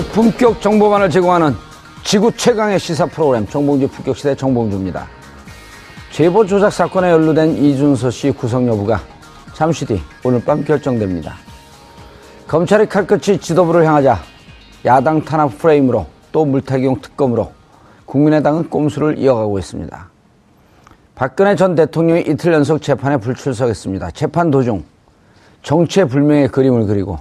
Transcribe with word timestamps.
고품격 0.00 0.62
정보만을 0.62 1.10
제공하는 1.10 1.54
지구 2.02 2.32
최강의 2.34 2.78
시사 2.78 3.04
프로그램 3.04 3.46
정봉주 3.46 3.88
품격시대 3.88 4.34
정봉주입니다. 4.34 5.06
제보 6.10 6.46
조작 6.46 6.72
사건에 6.72 7.10
연루된 7.10 7.62
이준서 7.62 8.10
씨 8.10 8.30
구속 8.30 8.66
여부가 8.66 9.02
잠시 9.52 9.84
뒤 9.84 10.00
오늘 10.24 10.42
밤 10.42 10.64
결정됩니다. 10.64 11.34
검찰이 12.48 12.86
칼끝이 12.86 13.38
지도부를 13.40 13.84
향하자 13.84 14.18
야당 14.86 15.22
탄압 15.22 15.58
프레임으로 15.58 16.06
또 16.32 16.46
물타기용 16.46 17.02
특검으로 17.02 17.52
국민의당은 18.06 18.70
꼼수를 18.70 19.18
이어가고 19.18 19.58
있습니다. 19.58 20.08
박근혜 21.14 21.54
전 21.56 21.74
대통령이 21.74 22.22
이틀 22.22 22.54
연속 22.54 22.80
재판에 22.80 23.18
불출석했습니다. 23.18 24.12
재판 24.12 24.50
도중 24.50 24.82
정치의 25.62 26.08
불명의 26.08 26.48
그림을 26.48 26.86
그리고 26.86 27.18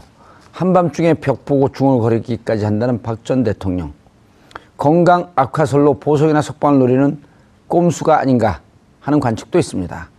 한밤중에 0.52 1.16
벽 1.16 1.46
보고 1.46 1.70
중얼거리기까지 1.72 2.66
한다는 2.66 3.02
박 3.02 3.24
전 3.24 3.44
대통령. 3.44 3.94
건강 4.78 5.30
악화설로 5.36 6.00
보석이나 6.00 6.42
석방을 6.42 6.80
노리는 6.80 7.22
꼼수가 7.68 8.20
아닌가 8.20 8.62
하는 9.02 9.20
관측도 9.20 9.60
있습니다. 9.60 10.10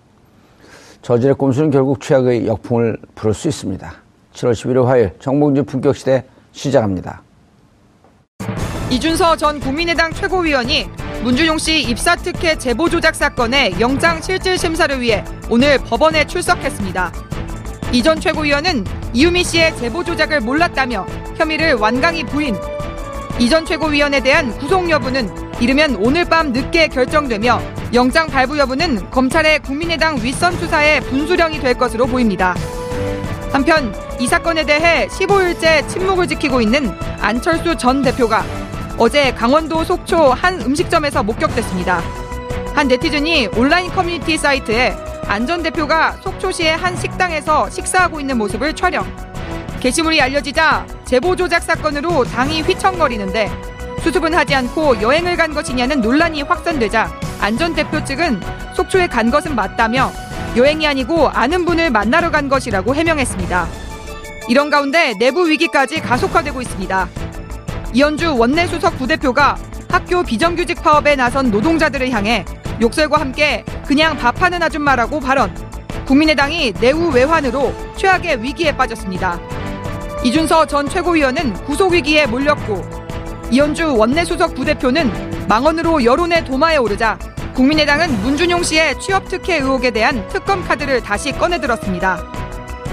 저질의 1.02 1.34
꼼수는 1.36 1.70
결국 1.70 2.00
최악의 2.00 2.46
역풍을 2.46 2.98
부를 3.14 3.32
수 3.34 3.48
있습니다. 3.48 3.90
7월 4.34 4.52
11일 4.52 4.84
화요일 4.84 5.12
정봉주 5.18 5.64
품격시대 5.64 6.24
시작합니다. 6.52 7.22
이준서 8.90 9.36
전 9.36 9.60
국민의당 9.60 10.12
최고위원이 10.12 10.86
문준용 11.22 11.58
씨 11.58 11.80
입사 11.82 12.16
특혜 12.16 12.56
제보 12.56 12.88
조작 12.88 13.14
사건의 13.14 13.80
영장 13.80 14.20
실질 14.20 14.58
심사를 14.58 15.00
위해 15.00 15.24
오늘 15.50 15.78
법원에 15.78 16.26
출석했습니다. 16.26 17.12
이 17.92 18.02
전 18.02 18.20
최고위원은 18.20 18.84
이유미 19.12 19.42
씨의 19.44 19.76
제보 19.76 20.04
조작을 20.04 20.40
몰랐다며 20.40 21.04
혐의를 21.36 21.74
완강히 21.74 22.24
부인. 22.24 22.56
이전 23.38 23.64
최고위원에 23.64 24.20
대한 24.20 24.56
구속 24.58 24.88
여부는 24.88 25.28
이르면 25.60 25.96
오늘 25.96 26.24
밤 26.24 26.52
늦게 26.52 26.88
결정되며 26.88 27.60
영장 27.92 28.28
발부 28.28 28.56
여부는 28.58 29.10
검찰의 29.10 29.60
국민의당 29.60 30.16
윗선 30.22 30.56
수사의 30.58 31.00
분수령이 31.02 31.58
될 31.58 31.74
것으로 31.74 32.06
보입니다. 32.06 32.54
한편 33.52 33.92
이 34.20 34.26
사건에 34.26 34.64
대해 34.64 35.08
15일째 35.08 35.88
침묵을 35.88 36.28
지키고 36.28 36.60
있는 36.60 36.90
안철수 37.20 37.76
전 37.76 38.02
대표가 38.02 38.44
어제 38.96 39.32
강원도 39.32 39.82
속초 39.82 40.32
한 40.32 40.60
음식점에서 40.60 41.22
목격됐습니다. 41.22 42.00
한 42.74 42.86
네티즌이 42.86 43.48
온라인 43.56 43.90
커뮤니티 43.90 44.36
사이트에 44.36 44.94
안전 45.30 45.62
대표가 45.62 46.16
속초시의 46.22 46.76
한 46.76 46.96
식당에서 46.96 47.70
식사하고 47.70 48.18
있는 48.18 48.36
모습을 48.36 48.74
촬영. 48.74 49.06
게시물이 49.78 50.20
알려지자 50.20 50.84
제보 51.04 51.36
조작 51.36 51.62
사건으로 51.62 52.24
당이 52.24 52.62
휘청거리는데 52.62 53.48
수습은 54.02 54.34
하지 54.34 54.56
않고 54.56 55.00
여행을 55.00 55.36
간 55.36 55.54
것이냐는 55.54 56.00
논란이 56.00 56.42
확산되자 56.42 57.12
안전 57.40 57.76
대표 57.76 58.02
측은 58.02 58.40
속초에 58.74 59.06
간 59.06 59.30
것은 59.30 59.54
맞다며 59.54 60.10
여행이 60.56 60.84
아니고 60.88 61.28
아는 61.28 61.64
분을 61.64 61.90
만나러 61.90 62.32
간 62.32 62.48
것이라고 62.48 62.96
해명했습니다. 62.96 63.68
이런 64.48 64.68
가운데 64.68 65.14
내부 65.20 65.48
위기까지 65.48 66.00
가속화되고 66.00 66.60
있습니다. 66.60 67.08
이현주 67.94 68.36
원내수석 68.36 68.98
부대표가 68.98 69.56
학교 69.88 70.24
비정규직 70.24 70.82
파업에 70.82 71.14
나선 71.14 71.52
노동자들을 71.52 72.10
향해 72.10 72.44
욕설과 72.80 73.20
함께 73.20 73.64
그냥 73.86 74.16
밥하는 74.16 74.62
아줌마라고 74.62 75.20
발언. 75.20 75.54
국민의당이 76.06 76.72
내후 76.80 77.10
외환으로 77.12 77.74
최악의 77.96 78.42
위기에 78.42 78.76
빠졌습니다. 78.76 79.38
이준서 80.24 80.66
전 80.66 80.88
최고위원은 80.88 81.52
구속위기에 81.64 82.26
몰렸고 82.26 82.82
이현주 83.50 83.96
원내수석 83.96 84.54
부대표는 84.54 85.46
망언으로 85.48 86.04
여론의 86.04 86.44
도마에 86.44 86.76
오르자 86.76 87.18
국민의당은 87.54 88.22
문준용 88.22 88.62
씨의 88.62 88.98
취업 89.00 89.28
특혜 89.28 89.56
의혹에 89.56 89.90
대한 89.90 90.26
특검 90.28 90.64
카드를 90.64 91.02
다시 91.02 91.32
꺼내들었습니다. 91.32 92.24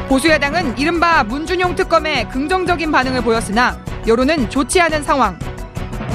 보수야당은 0.10 0.78
이른바 0.78 1.24
문준용 1.24 1.76
특검에 1.76 2.28
긍정적인 2.28 2.92
반응을 2.92 3.22
보였으나 3.22 3.78
여론은 4.08 4.50
좋지 4.50 4.82
않은 4.82 5.04
상황. 5.04 5.38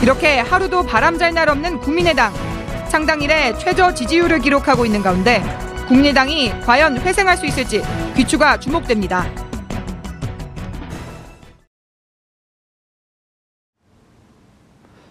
이렇게 0.03 0.41
하루도 0.41 0.83
바람 0.85 1.19
잘 1.19 1.33
날 1.35 1.49
없는 1.49 1.79
국민의당. 1.79 2.33
창당 2.93 3.23
이래 3.23 3.55
최저 3.57 3.95
지지율을 3.95 4.41
기록하고 4.41 4.85
있는 4.85 5.01
가운데 5.01 5.43
국민의당이 5.89 6.61
과연 6.61 6.99
회생할 6.99 7.39
수 7.39 7.47
있을지 7.47 7.81
귀추가 8.15 8.61
주목됩니다. 8.61 9.25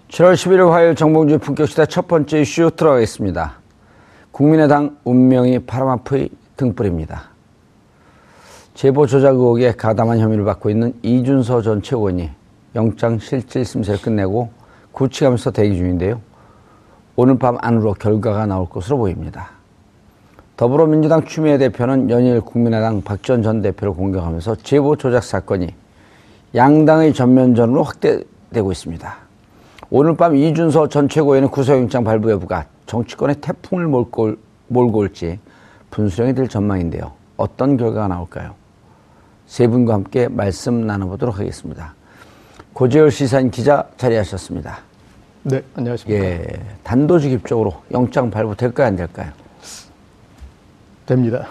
칠월 0.09 0.35
11일 0.35 0.69
화요일 0.69 0.93
정봉주 0.93 1.39
품격시대 1.39 1.87
첫 1.87 2.07
번째 2.07 2.41
이슈 2.41 2.69
들어가겠습니다. 2.75 3.59
국민의당 4.31 4.97
운명이 5.03 5.65
파라마프의 5.65 6.29
등불입니다. 6.57 7.31
제보 8.75 9.07
조작 9.07 9.33
의혹에 9.33 9.71
가담한 9.71 10.19
혐의를 10.19 10.45
받고 10.45 10.69
있는 10.69 10.93
이준서 11.01 11.63
전 11.63 11.81
최고원이 11.81 12.29
영장 12.75 13.17
실질 13.17 13.65
심사를 13.65 13.99
끝내고 13.99 14.51
구치하면서 14.91 15.49
대기 15.49 15.77
중인데요. 15.77 16.21
오늘 17.15 17.37
밤 17.37 17.57
안으로 17.61 17.93
결과가 17.93 18.45
나올 18.45 18.67
것으로 18.69 18.97
보입니다. 18.97 19.49
더불어민주당 20.57 21.25
추미애 21.25 21.57
대표는 21.57 22.09
연일 22.09 22.41
국민의당 22.41 23.01
박지원 23.01 23.41
전 23.43 23.61
대표를 23.61 23.93
공격하면서 23.93 24.55
제보 24.57 24.95
조작 24.95 25.23
사건이 25.23 25.67
양당의 26.55 27.13
전면전으로 27.13 27.83
확대되고 27.83 28.71
있습니다. 28.71 29.15
오늘 29.89 30.15
밤 30.15 30.35
이준서 30.35 30.87
전 30.87 31.09
최고위원의 31.09 31.49
구속영장 31.49 32.03
발부 32.03 32.31
여부가 32.31 32.65
정치권의 32.85 33.37
태풍을 33.41 33.87
몰고, 33.87 34.21
올- 34.23 34.37
몰고 34.67 34.99
올지 34.99 35.39
분수령이 35.89 36.33
될 36.33 36.47
전망인데요. 36.47 37.11
어떤 37.37 37.75
결과가 37.75 38.07
나올까요? 38.07 38.53
세 39.47 39.67
분과 39.67 39.93
함께 39.95 40.27
말씀 40.29 40.85
나눠보도록 40.87 41.39
하겠습니다. 41.39 41.93
고재열 42.73 43.11
시사인 43.11 43.51
기자 43.51 43.85
자리하셨습니다. 43.97 44.79
네, 45.43 45.61
안녕하십니까. 45.75 46.23
예, 46.23 46.43
단도직입적으로 46.83 47.73
영장 47.91 48.29
발부 48.29 48.55
될까요, 48.55 48.87
안 48.87 48.95
될까요? 48.95 49.31
됩니다. 51.05 51.47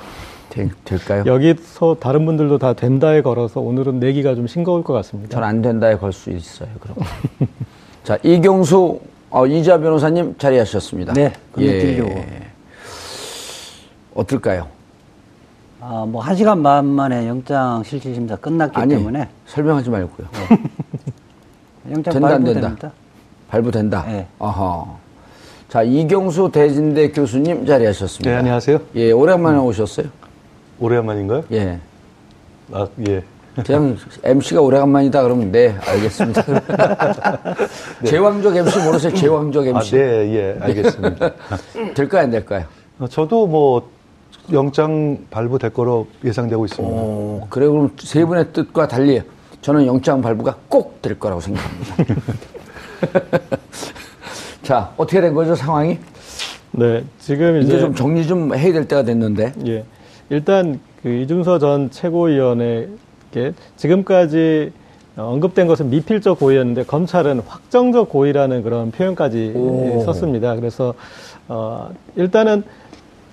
될, 0.49 0.71
될까요? 0.85 1.25
여기서 1.27 1.97
다른 2.01 2.25
분들도 2.25 2.59
다 2.59 2.73
된다에 2.73 3.21
걸어서 3.23 3.61
오늘은 3.61 3.99
내기가 4.01 4.35
좀 4.35 4.47
싱거울 4.47 4.83
것 4.85 4.93
같습니다. 4.95 5.31
전 5.35 5.45
안 5.45 5.61
된다에 5.63 5.97
걸 5.97 6.13
수 6.13 6.31
있어요, 6.31 6.69
그럼. 6.81 6.97
자, 8.05 8.17
이경수, 8.23 9.01
어, 9.31 9.47
이자 9.47 9.79
변호사님 9.79 10.37
자리하셨습니다. 10.39 11.13
네, 11.13 11.33
건너뛰려고. 11.53 12.25
어떨까요? 14.15 14.69
아, 15.81 16.05
뭐, 16.07 16.23
한 16.23 16.37
시간 16.37 16.63
반 16.63 16.85
만에 16.87 17.27
영장 17.27 17.83
실질심사 17.83 18.37
끝났기 18.37 18.77
아니, 18.79 18.95
때문에 18.95 19.29
설명하지 19.47 19.91
말고요. 19.91 20.29
영장 21.91 22.13
된다, 22.13 22.29
안 22.29 22.45
된다? 22.45 22.61
발부됩니다. 22.61 22.93
발부된다. 23.51 24.05
네. 24.07 24.27
어허. 24.39 24.99
자, 25.69 25.83
이경수 25.83 26.51
대진대 26.53 27.11
교수님 27.11 27.67
자리하셨습니다. 27.67 28.31
네, 28.31 28.37
안녕하세요. 28.37 28.81
예, 28.97 29.11
오랜만에 29.13 29.59
오셨어요. 29.59 30.07
오래간만인가요? 30.81 31.45
예. 31.53 31.79
아, 32.73 32.87
예. 33.09 33.23
그냥 33.67 33.97
MC가 34.23 34.61
오래간만이다 34.63 35.23
그러면 35.23 35.53
네, 35.53 35.77
알겠습니다. 35.87 36.43
제왕적 38.07 38.57
MC 38.57 38.79
모르세요? 38.83 39.15
제왕적 39.15 39.67
아, 39.67 39.69
MC. 39.71 39.97
네, 39.97 40.35
예, 40.35 40.57
알겠습니다. 40.61 41.31
될까요, 41.95 42.23
안 42.23 42.31
될까요? 42.31 42.65
어, 42.99 43.07
저도 43.09 43.47
뭐, 43.47 43.91
영장 44.53 45.19
발부될 45.31 45.71
거로 45.71 46.07
예상되고 46.25 46.65
있습니다. 46.65 46.95
어, 46.97 47.47
그래, 47.51 47.67
그럼 47.69 47.93
세 47.99 48.25
분의 48.25 48.53
뜻과 48.53 48.89
달리 48.89 49.23
저는 49.61 49.87
영장 49.87 50.21
발부가 50.23 50.57
꼭 50.69 51.01
될 51.03 51.19
거라고 51.19 51.41
생각합니다. 51.41 51.95
자, 54.63 54.93
어떻게 54.97 55.21
된 55.21 55.35
거죠, 55.35 55.55
상황이? 55.55 55.99
네, 56.73 57.05
지금 57.19 57.61
이제 57.61 57.69
이제, 57.75 57.81
좀 57.81 57.95
정리 57.95 58.27
좀 58.27 58.55
해야 58.55 58.73
될 58.73 58.87
때가 58.87 59.03
됐는데. 59.03 59.53
예, 59.67 59.85
일단 60.29 60.79
그 61.03 61.09
이준서 61.09 61.59
전 61.59 61.91
최고위원에게 61.91 63.53
지금까지 63.77 64.73
언급된 65.17 65.67
것은 65.67 65.91
미필적 65.91 66.39
고의였는데 66.39 66.85
검찰은 66.85 67.41
확정적 67.47 68.09
고의라는 68.09 68.63
그런 68.63 68.91
표현까지 68.93 69.53
오. 69.57 70.03
썼습니다. 70.05 70.55
그래서 70.55 70.95
어, 71.49 71.91
일단은 72.17 72.63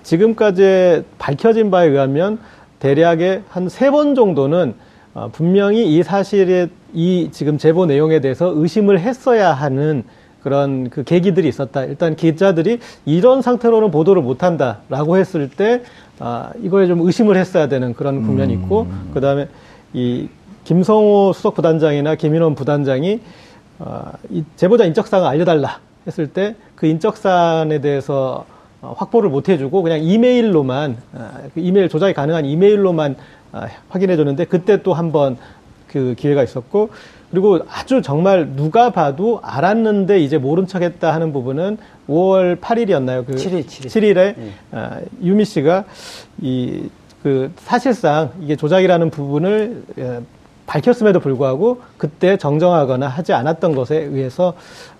지금까지 0.02 1.04
밝혀진 1.18 1.70
바에 1.70 1.88
의하면 1.88 2.38
대략의 2.80 3.42
한 3.48 3.68
세 3.68 3.90
번 3.90 4.14
정도는 4.14 4.74
어, 5.14 5.30
분명히 5.32 5.94
이 5.96 6.02
사실에 6.02 6.68
이 6.94 7.28
지금 7.32 7.58
제보 7.58 7.86
내용에 7.86 8.20
대해서 8.20 8.52
의심을 8.54 9.00
했어야 9.00 9.52
하는 9.52 10.04
그런 10.42 10.88
그 10.88 11.04
계기들이 11.04 11.48
있었다. 11.48 11.84
일단 11.84 12.16
기자들이 12.16 12.78
이런 13.04 13.42
상태로는 13.42 13.90
보도를 13.90 14.22
못한다라고 14.22 15.16
했을 15.16 15.48
때 15.50 15.82
아, 16.18 16.50
이거에 16.62 16.86
좀 16.86 17.00
의심을 17.00 17.36
했어야 17.36 17.68
되는 17.68 17.92
그런 17.94 18.22
국면이 18.22 18.52
있고 18.54 18.86
그 19.12 19.20
다음에 19.20 19.48
이 19.92 20.28
김성호 20.64 21.32
수석 21.34 21.54
부단장이나 21.54 22.14
김인원 22.14 22.54
부단장이 22.54 23.20
어, 23.80 24.12
이 24.30 24.44
제보자 24.56 24.84
인적사항을 24.84 25.28
알려달라 25.28 25.80
했을 26.06 26.28
때 26.28 26.54
그 26.78 26.86
인적사안에 26.86 27.80
대해서 27.80 28.44
어, 28.80 28.94
확보를 28.96 29.30
못 29.30 29.48
해주고 29.48 29.82
그냥 29.82 30.00
이메일로만 30.00 30.96
아, 31.14 31.32
그 31.52 31.58
이메일 31.60 31.88
조작이 31.88 32.14
가능한 32.14 32.44
이메일로만 32.44 33.16
아, 33.50 33.66
확인해줬는데 33.88 34.44
그때 34.44 34.80
또 34.84 34.94
한번 34.94 35.36
그 35.90 36.14
기회가 36.16 36.42
있었고 36.42 36.90
그리고 37.30 37.60
아주 37.68 38.00
정말 38.02 38.48
누가 38.56 38.90
봐도 38.90 39.40
알았는데 39.42 40.20
이제 40.20 40.38
모른 40.38 40.66
척했다 40.66 41.12
하는 41.12 41.32
부분은 41.32 41.78
5월 42.08 42.58
8일이었나요? 42.60 43.26
그 43.26 43.32
7일, 43.32 43.66
7일. 43.66 43.86
7일에 43.86 44.34
아, 44.72 45.00
유미 45.22 45.44
씨가 45.44 45.84
이 46.42 46.88
그 47.22 47.50
사실상 47.56 48.30
이게 48.40 48.56
조작이라는 48.56 49.10
부분을 49.10 49.82
예, 49.98 50.20
밝혔음에도 50.66 51.20
불구하고 51.20 51.80
그때 51.96 52.36
정정하거나 52.36 53.08
하지 53.08 53.32
않았던 53.32 53.74
것에 53.74 53.96
의해서 53.96 54.54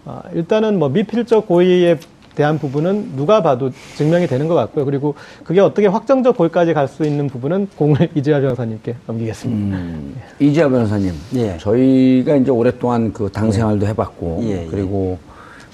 어, 0.04 0.20
일단은 0.34 0.78
뭐 0.78 0.88
미필적 0.88 1.46
고의에 1.46 1.98
대한 2.38 2.56
부분은 2.56 3.16
누가 3.16 3.42
봐도 3.42 3.72
증명이 3.96 4.28
되는 4.28 4.46
것 4.46 4.54
같고요. 4.54 4.84
그리고 4.84 5.16
그게 5.42 5.58
어떻게 5.60 5.88
확정적 5.88 6.36
고의까지 6.36 6.72
갈 6.72 6.86
수 6.86 7.02
있는 7.04 7.26
부분은 7.28 7.68
공을 7.76 8.10
이재하 8.14 8.40
변호사님께 8.40 8.94
넘기겠습니다. 9.08 9.76
음, 9.76 10.14
이지아 10.38 10.68
변호사님. 10.68 11.12
예. 11.34 11.56
저희가 11.58 12.36
이제 12.36 12.52
오랫동안 12.52 13.12
그 13.12 13.28
당 13.28 13.50
생활도 13.50 13.86
해봤고, 13.88 14.38
예, 14.44 14.62
예. 14.62 14.66
그리고 14.70 15.18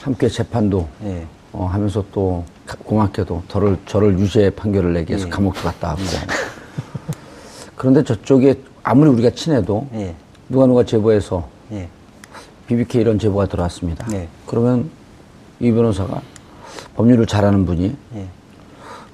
함께 0.00 0.26
재판도 0.26 0.88
예. 1.05 1.26
어, 1.52 1.66
하면서 1.66 2.02
또 2.12 2.43
가- 2.64 2.78
고맙게도 2.82 3.43
저를, 3.49 3.76
저를 3.87 4.19
유죄 4.19 4.49
판결을 4.49 4.94
내기 4.94 5.12
예. 5.12 5.16
위해서 5.16 5.28
감옥도 5.28 5.61
갔다 5.61 5.88
왔고. 5.88 6.02
그런데 7.76 8.02
저쪽에 8.02 8.55
아무리 8.82 9.11
우리가 9.11 9.31
친해도 9.31 9.87
예. 9.94 10.14
누가 10.49 10.66
누가 10.66 10.82
제보해서 10.82 11.46
예. 11.72 11.88
BBK 12.66 13.02
이런 13.02 13.19
제보가 13.19 13.46
들어왔습니다. 13.46 14.06
네. 14.06 14.26
그러면 14.46 14.88
이 15.61 15.70
변호사가 15.70 16.22
법률을 16.96 17.26
잘하는 17.26 17.67
분이 17.67 17.94
예. 18.17 18.26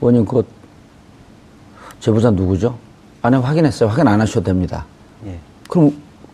의원님 0.01 0.25
그 0.25 0.45
제보자 2.01 2.31
누구죠? 2.31 2.77
아니 3.23 3.37
확인했어요. 3.37 3.89
확인 3.89 4.09
안 4.09 4.21
하셔도 4.21 4.45
됩니다. 4.45 4.87
예. 5.27 5.39
그럼 5.69 5.93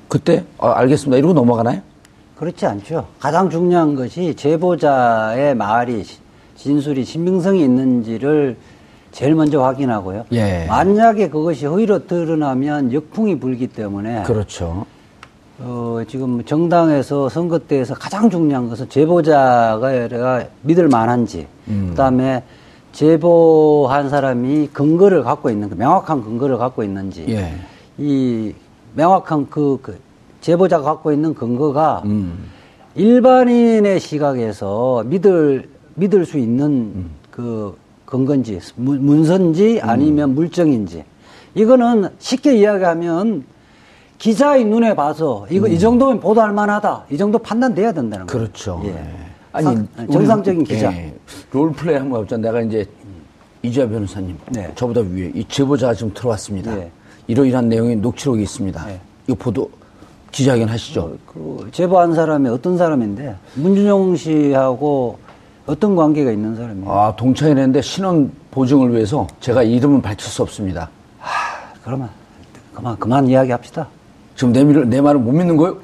그때 0.08 0.44
아, 0.58 0.72
알겠습니다. 0.78 1.16
이러고 1.19 1.34
넘어가나요? 1.34 1.81
그렇지 2.37 2.66
않죠. 2.66 3.06
가장 3.19 3.48
중요한 3.50 3.94
것이 3.94 4.34
제보자의 4.34 5.54
말이 5.54 6.04
시- 6.04 6.19
진술이 6.56 7.04
신빙성이 7.04 7.62
있는지를 7.64 8.56
제일 9.12 9.34
먼저 9.34 9.62
확인하고요. 9.62 10.26
예. 10.32 10.66
만약에 10.69 11.31
그것이 11.31 11.66
허위로 11.66 12.06
드러나면 12.06 12.92
역풍이 12.92 13.38
불기 13.40 13.66
때문에 13.66 14.22
그렇죠. 14.25 14.84
어, 15.58 16.02
지금 16.06 16.44
정당에서 16.44 17.28
선거 17.28 17.58
때에서 17.58 17.94
가장 17.94 18.28
중요한 18.28 18.68
것은 18.68 18.88
제보자가 18.88 20.08
내가 20.08 20.44
믿을 20.62 20.88
만한지, 20.88 21.46
음. 21.68 21.88
그 21.90 21.96
다음에 21.96 22.42
제보한 22.92 24.10
사람이 24.10 24.68
근거를 24.72 25.22
갖고 25.22 25.50
있는, 25.50 25.70
그 25.70 25.75
명확한 25.75 26.22
근거를 26.22 26.58
갖고 26.58 26.82
있는지, 26.82 27.25
예. 27.28 27.54
이 27.98 28.52
명확한 28.94 29.48
그, 29.48 29.78
그 29.82 29.98
제보자가 30.42 30.84
갖고 30.84 31.12
있는 31.12 31.34
근거가 31.34 32.02
음. 32.04 32.50
일반인의 32.94 34.00
시각에서 34.00 35.04
믿을 35.06 35.68
믿을 35.94 36.25
수 36.26 36.38
있는 36.38 36.66
음. 36.66 37.10
그 37.30 37.76
근거인지 38.04 38.60
문- 38.76 39.04
문서인지 39.04 39.80
아니면 39.82 40.34
물정인지 40.34 41.04
이거는 41.54 42.10
쉽게 42.18 42.56
이야기하면 42.58 43.44
기자의 44.18 44.64
눈에 44.64 44.94
봐서 44.94 45.46
이거 45.50 45.66
이 45.68 45.78
정도면 45.78 46.20
보도할 46.20 46.52
만하다 46.52 47.04
이 47.11 47.16
정도 47.16 47.38
판단돼야 47.38 47.92
된다는 47.92 48.26
거예요. 48.26 48.40
음. 48.42 48.46
그렇죠. 48.46 48.80
예. 48.85 48.88
예. 49.58 49.62
상- 49.62 49.88
우리, 49.99 50.12
정상적인 50.12 50.64
기자. 50.64 50.92
예. 50.92 51.14
롤플레이 51.52 51.96
한번 51.96 52.20
해보자. 52.20 52.37
내가 52.37 52.61
이제 52.61 52.87
이지아 53.62 53.88
변호사님, 53.88 54.37
네. 54.50 54.70
저보다 54.75 55.00
위에 55.00 55.32
이 55.35 55.44
제보자가 55.49 55.94
지금 55.94 56.12
들어왔습니다. 56.14 56.76
예. 56.78 56.90
이러이러한 57.26 57.68
내용이 57.68 57.96
녹취록이 57.96 58.42
있습니다. 58.42 58.90
예. 58.90 59.00
이거 59.26 59.37
보도 59.38 59.70
기자회견 60.30 60.68
하시죠. 60.68 61.16
그 61.26 61.68
제보한 61.73 62.14
사람이 62.14 62.49
어떤 62.49 62.76
사람인데 62.76 63.35
문준용 63.54 64.16
씨하고 64.16 65.18
어떤 65.66 65.96
관계가 65.96 66.30
있는 66.30 66.54
사람이에요? 66.54 66.90
아, 66.92 67.16
동창회했는데 67.16 67.80
신원 67.82 68.30
보증을 68.50 68.92
위해서 68.94 69.26
제가 69.40 69.62
이름은 69.62 70.00
밝힐 70.02 70.26
수 70.28 70.42
없습니다. 70.42 70.88
그러면 71.82 72.08
그만 72.75 72.96
그만 72.99 73.26
이야기합시다. 73.26 73.88
지금 74.37 74.52
내, 74.52 74.62
말, 74.64 74.88
내 74.88 75.00
말을 75.00 75.19
못 75.21 75.33
믿는 75.33 75.57
거예요? 75.57 75.78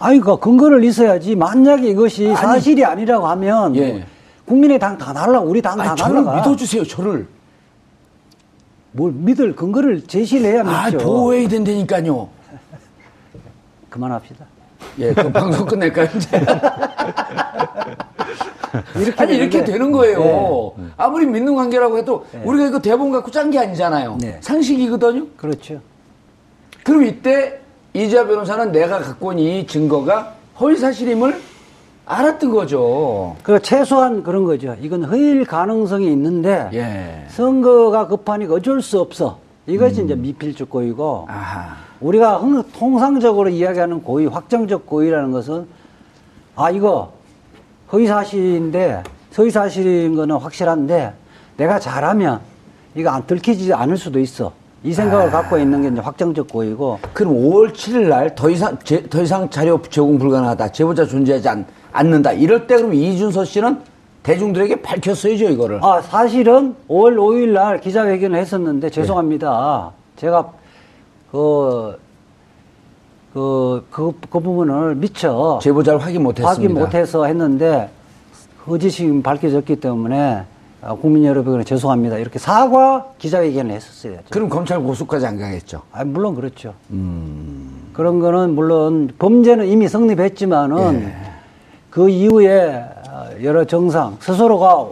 아니, 0.00 0.18
그 0.20 0.36
근거를 0.38 0.82
있어야지. 0.84 1.34
만약에 1.36 1.88
이것이 1.88 2.34
사실이 2.34 2.84
아니 2.84 3.04
라고 3.04 3.26
하면 3.28 3.76
예. 3.76 4.04
국민의당 4.46 4.96
다 4.96 5.12
날라, 5.12 5.40
우리 5.40 5.60
당다 5.60 5.90
아니, 5.90 5.96
저를 5.96 6.24
날라가. 6.24 6.36
믿어주세요, 6.38 6.84
저를. 6.84 7.26
뭘 8.92 9.12
믿을 9.12 9.54
근거를 9.54 10.06
제시를 10.06 10.50
해야 10.50 10.62
아, 10.66 10.86
믿죠. 10.86 10.98
보호해야 10.98 11.46
된다니까요. 11.48 12.28
그만합시다. 13.90 14.44
예, 15.00 15.12
그 15.12 15.30
방송 15.30 15.66
끝낼까요, 15.66 16.08
이제? 16.16 16.40
이렇게 18.96 19.22
아니, 19.22 19.34
이렇게 19.36 19.50
되는데. 19.64 19.72
되는 19.72 19.92
거예요. 19.92 20.72
아무리 20.96 21.26
믿는 21.26 21.54
관계라고 21.54 21.98
해도 21.98 22.24
우리가 22.44 22.66
이거 22.68 22.78
대본 22.78 23.10
갖고 23.12 23.30
짠 23.30 23.50
게 23.50 23.58
아니잖아요. 23.58 24.16
네. 24.20 24.38
상식이거든요. 24.40 25.26
그렇죠. 25.36 25.80
그럼 26.88 27.04
이때 27.04 27.60
이자 27.92 28.26
변호사는 28.26 28.72
내가 28.72 28.98
갖고 29.00 29.28
온 29.28 29.38
이 29.38 29.66
증거가 29.66 30.32
허위 30.58 30.74
사실임을 30.76 31.38
알았던 32.06 32.50
거죠. 32.50 33.36
그 33.42 33.60
최소한 33.60 34.22
그런 34.22 34.44
거죠. 34.44 34.74
이건 34.80 35.04
허일 35.04 35.44
가능성이 35.44 36.10
있는데 36.12 36.70
예. 36.72 37.26
선거가 37.28 38.06
급하니까 38.08 38.54
어쩔 38.54 38.80
수 38.80 38.98
없어. 39.00 39.38
이것이 39.66 40.02
이제 40.04 40.14
미필적 40.14 40.70
고의고 40.70 41.26
음. 41.28 41.30
아하. 41.30 41.76
우리가 42.00 42.38
흥- 42.38 42.62
통상적으로 42.72 43.50
이야기하는 43.50 44.02
고의, 44.02 44.26
확정적 44.28 44.86
고의라는 44.86 45.30
것은 45.32 45.66
아 46.56 46.70
이거 46.70 47.12
허위 47.92 48.06
사실인데 48.06 49.02
허위 49.36 49.50
사실인 49.50 50.16
거는 50.16 50.36
확실한데 50.36 51.12
내가 51.58 51.78
잘하면 51.78 52.40
이거 52.94 53.10
안 53.10 53.26
들키지 53.26 53.74
않을 53.74 53.98
수도 53.98 54.18
있어. 54.20 54.52
이 54.84 54.92
생각을 54.92 55.30
갖고 55.30 55.58
있는 55.58 55.82
게 55.82 55.88
이제 55.88 56.00
확정적 56.00 56.48
고의고 56.48 57.00
그럼 57.12 57.34
5월 57.34 57.72
7일 57.72 58.08
날 58.08 58.34
더 58.34 58.48
이상 58.48 58.78
제- 58.84 59.02
더 59.08 59.20
이상 59.22 59.50
자료 59.50 59.80
제공 59.90 60.18
불가능하다. 60.18 60.70
제보자 60.72 61.04
존재하지 61.04 61.48
않, 61.48 61.66
않는다. 61.92 62.32
이럴 62.32 62.66
때 62.66 62.76
그럼 62.76 62.94
이준서 62.94 63.44
씨는 63.44 63.78
대중들에게 64.22 64.82
밝혔어야죠 64.82 65.48
이거를. 65.50 65.80
아, 65.82 66.00
사실은 66.00 66.74
5월 66.88 67.16
5일 67.16 67.48
날 67.54 67.80
기자회견을 67.80 68.38
했었는데 68.38 68.90
죄송합니다. 68.90 69.90
제가 70.16 70.48
그, 71.32 71.98
그, 73.34 73.84
그, 73.90 74.12
그 74.30 74.40
부분을 74.40 74.94
미처 74.94 75.58
제보자를 75.62 75.98
확인 76.00 76.22
못했습니다. 76.22 76.50
확인 76.50 76.74
못해서 76.74 77.24
했는데 77.26 77.90
거짓이 78.64 79.22
밝혀졌기 79.22 79.76
때문에 79.76 80.44
아, 80.80 80.94
국민 80.94 81.24
여러분께 81.24 81.64
죄송합니다. 81.64 82.18
이렇게 82.18 82.38
사과 82.38 83.06
기자회견을 83.18 83.72
했었어요. 83.72 84.18
그럼 84.30 84.48
검찰 84.48 84.80
고소까지 84.80 85.26
안 85.26 85.38
가겠죠. 85.38 85.82
아, 85.92 86.04
물론 86.04 86.34
그렇죠. 86.34 86.74
그런 87.92 88.20
거는 88.20 88.54
물론 88.54 89.10
범죄는 89.18 89.66
이미 89.66 89.88
성립했지만은 89.88 91.12
그 91.90 92.08
이후에 92.08 92.84
어, 93.10 93.26
여러 93.42 93.64
정상 93.64 94.16
스스로가 94.20 94.90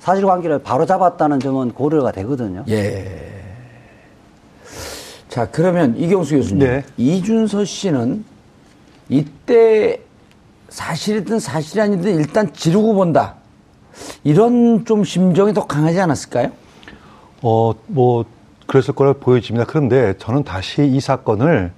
사실관계를 0.00 0.58
바로 0.60 0.84
잡았다는 0.86 1.38
점은 1.38 1.72
고려가 1.72 2.10
되거든요. 2.10 2.64
예. 2.68 3.30
자, 5.28 5.48
그러면 5.50 5.96
이경수 5.96 6.34
교수님. 6.34 6.58
네. 6.58 6.84
이준서 6.96 7.64
씨는 7.64 8.24
이때 9.08 10.00
사실이든 10.68 11.38
사실이 11.38 11.80
아니든 11.80 12.16
일단 12.16 12.52
지르고 12.52 12.94
본다. 12.94 13.36
이런 14.24 14.84
좀 14.84 15.04
심정이 15.04 15.52
더 15.52 15.66
강하지 15.66 16.00
않았을까요? 16.00 16.50
어, 17.42 17.72
뭐, 17.86 18.24
그랬을 18.66 18.94
거라 18.94 19.14
보여집니다. 19.14 19.66
그런데 19.66 20.14
저는 20.18 20.44
다시 20.44 20.86
이 20.86 21.00
사건을 21.00 21.72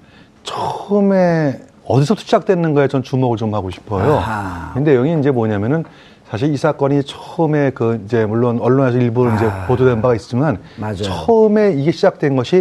처음에 0.44 1.58
어디서부터 1.86 2.24
시작됐는가에 2.24 2.88
전 2.88 3.02
주목을 3.02 3.36
좀 3.36 3.54
하고 3.54 3.70
싶어요. 3.70 4.14
아하. 4.14 4.72
근데 4.74 4.94
여기 4.94 5.16
이제 5.18 5.30
뭐냐면은 5.30 5.84
사실 6.28 6.52
이 6.52 6.56
사건이 6.56 7.02
처음에 7.04 7.70
그 7.70 8.02
이제 8.04 8.26
물론 8.26 8.58
언론에서 8.60 8.98
일부 8.98 9.28
이제 9.34 9.50
보도된 9.66 10.02
바가 10.02 10.14
있지만 10.16 10.56
아. 10.56 10.80
맞아요. 10.80 11.02
처음에 11.02 11.72
이게 11.72 11.90
시작된 11.92 12.36
것이 12.36 12.56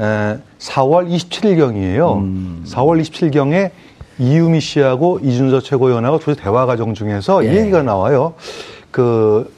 에, 0.00 0.38
4월 0.58 1.08
27일경이에요. 1.10 2.64
4월 2.66 3.00
27일경에 3.02 3.70
이유미 4.18 4.60
씨하고 4.60 5.20
이준서 5.22 5.60
최고위원하고 5.60 6.18
둘이 6.18 6.36
대화 6.36 6.66
과정 6.66 6.94
중에서 6.94 7.42
이 7.42 7.46
예. 7.46 7.56
얘기가 7.60 7.82
나와요. 7.82 8.34
그 8.90 9.52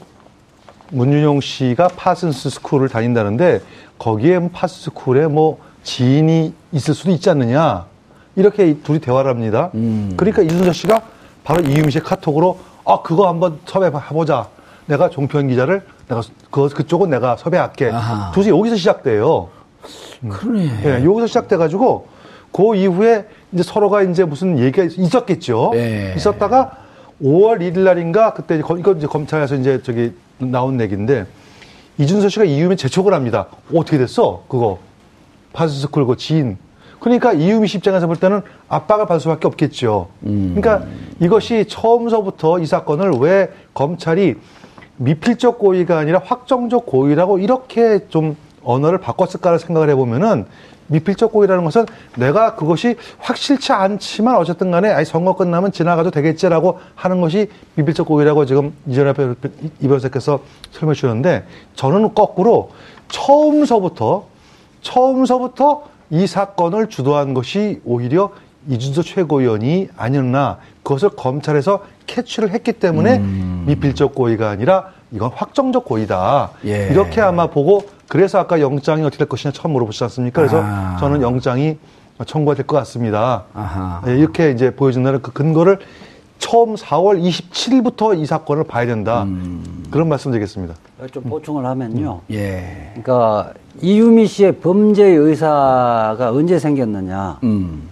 문준용 0.91 1.41
씨가 1.41 1.89
파슨스 1.89 2.49
스쿨을 2.49 2.89
다닌다는데 2.89 3.61
거기에 3.97 4.39
뭐 4.39 4.49
파슨스 4.53 4.85
스쿨에 4.85 5.27
뭐 5.27 5.59
지인이 5.83 6.53
있을 6.71 6.93
수도 6.93 7.11
있지 7.11 7.29
않느냐 7.29 7.85
이렇게 8.35 8.69
이 8.69 8.81
둘이 8.83 8.99
대화를 8.99 9.29
합니다. 9.29 9.69
그러니까 10.17 10.41
이준서 10.41 10.73
씨가 10.73 11.01
바로 11.43 11.61
이유미 11.61 11.91
씨의 11.91 12.03
카톡으로 12.03 12.59
아 12.85 13.01
그거 13.01 13.27
한번 13.27 13.59
섭외해보자. 13.65 14.47
내가 14.85 15.09
종편 15.09 15.47
기자를 15.47 15.85
내가 16.09 16.21
그 16.51 16.67
그쪽은 16.69 17.09
내가 17.09 17.37
섭외할게. 17.37 17.89
아하. 17.91 18.31
도대체 18.31 18.49
여기서 18.49 18.75
시작돼요. 18.75 19.49
그러네. 20.29 20.69
예, 20.85 21.05
여기서 21.05 21.27
시작돼가지고 21.27 22.07
그 22.51 22.75
이후에 22.75 23.25
이제 23.51 23.63
서로가 23.63 24.03
이제 24.03 24.23
무슨 24.25 24.59
얘기가 24.59 24.83
있었겠죠. 24.83 25.71
예. 25.75 26.13
있었다가 26.15 26.82
5월 27.21 27.59
1일 27.59 27.79
날인가 27.79 28.33
그때 28.33 28.57
이거 28.57 28.77
이제 28.77 29.07
검찰에서 29.07 29.55
이제 29.55 29.81
저기 29.83 30.13
나온 30.37 30.79
얘기인데 30.81 31.25
이준서 31.97 32.29
씨가 32.29 32.45
이유미 32.45 32.77
재촉을 32.77 33.13
합니다. 33.13 33.47
어떻게 33.73 33.97
됐어? 33.97 34.43
그거 34.47 34.79
파스스쿨 35.53 36.05
그 36.05 36.17
지인. 36.17 36.57
그러니까 36.99 37.33
이유미 37.33 37.67
씨 37.67 37.77
입장에서 37.77 38.07
볼 38.07 38.15
때는 38.15 38.41
압박을 38.69 39.05
받을 39.05 39.19
수밖에 39.19 39.45
없겠죠. 39.47 40.07
그러니까 40.21 40.83
이것이 41.19 41.65
처음서부터 41.67 42.59
이 42.59 42.65
사건을 42.65 43.11
왜 43.19 43.49
검찰이 43.73 44.35
미필적 44.97 45.59
고의가 45.59 45.97
아니라 45.97 46.21
확정적 46.23 46.85
고의라고 46.85 47.39
이렇게 47.39 48.07
좀 48.07 48.37
언어를 48.63 48.99
바꿨을까를 48.99 49.59
생각을 49.59 49.89
해보면은 49.89 50.45
미필적 50.87 51.31
고의라는 51.31 51.63
것은 51.63 51.85
내가 52.17 52.55
그것이 52.55 52.95
확실치 53.19 53.71
않지만 53.71 54.35
어쨌든 54.37 54.71
간에 54.71 54.89
아이 54.91 55.05
선거 55.05 55.35
끝나면 55.35 55.71
지나가도 55.71 56.11
되겠지라고 56.11 56.79
하는 56.95 57.21
것이 57.21 57.49
미필적 57.75 58.07
고의라고 58.07 58.45
지금 58.45 58.73
이전에 58.87 59.13
배- 59.13 59.33
배- 59.35 59.49
이 59.79 59.87
변호사께서 59.87 60.39
설명해 60.71 60.95
주셨는데 60.95 61.45
저는 61.75 62.13
거꾸로 62.13 62.71
처음서부터 63.09 64.25
처음서부터 64.81 65.83
이 66.09 66.27
사건을 66.27 66.89
주도한 66.89 67.33
것이 67.33 67.81
오히려 67.85 68.31
이준서 68.69 69.01
최고위원이 69.01 69.89
아니었나 69.97 70.57
그것을 70.83 71.09
검찰에서 71.09 71.83
캐치를 72.07 72.51
했기 72.51 72.73
때문에 72.73 73.17
미필적 73.65 74.13
고의가 74.15 74.49
아니라 74.49 74.87
이건 75.11 75.31
확정적 75.33 75.85
고의다 75.85 76.51
예. 76.65 76.87
이렇게 76.91 77.21
아마 77.21 77.47
보고 77.47 77.85
그래서 78.13 78.37
아까 78.37 78.61
영장이 78.61 79.01
어떻게 79.01 79.17
될 79.17 79.27
것이냐 79.27 79.51
처음 79.53 79.71
물어보시지 79.73 80.03
않습니까? 80.03 80.39
그래서 80.39 80.61
아. 80.63 80.97
저는 80.99 81.23
영장이 81.23 81.77
청구가 82.27 82.53
될 82.53 82.67
것 82.67 82.77
같습니다. 82.77 83.45
아하. 83.55 84.03
예, 84.05 84.15
이렇게 84.15 84.51
이제 84.51 84.69
보여준다는 84.69 85.23
그 85.23 85.33
근거를 85.33 85.79
처음 86.37 86.75
4월 86.75 87.19
27일부터 87.19 88.15
이 88.15 88.27
사건을 88.27 88.65
봐야 88.65 88.85
된다. 88.85 89.23
음. 89.23 89.83
그런 89.89 90.09
말씀 90.09 90.29
드리겠습니다. 90.29 90.75
좀 91.11 91.23
보충을 91.23 91.65
하면요. 91.65 92.21
예. 92.29 92.91
그러니까 92.93 93.51
이유미 93.81 94.27
씨의 94.27 94.57
범죄 94.57 95.03
의사가 95.05 96.29
언제 96.31 96.59
생겼느냐. 96.59 97.39
음. 97.41 97.89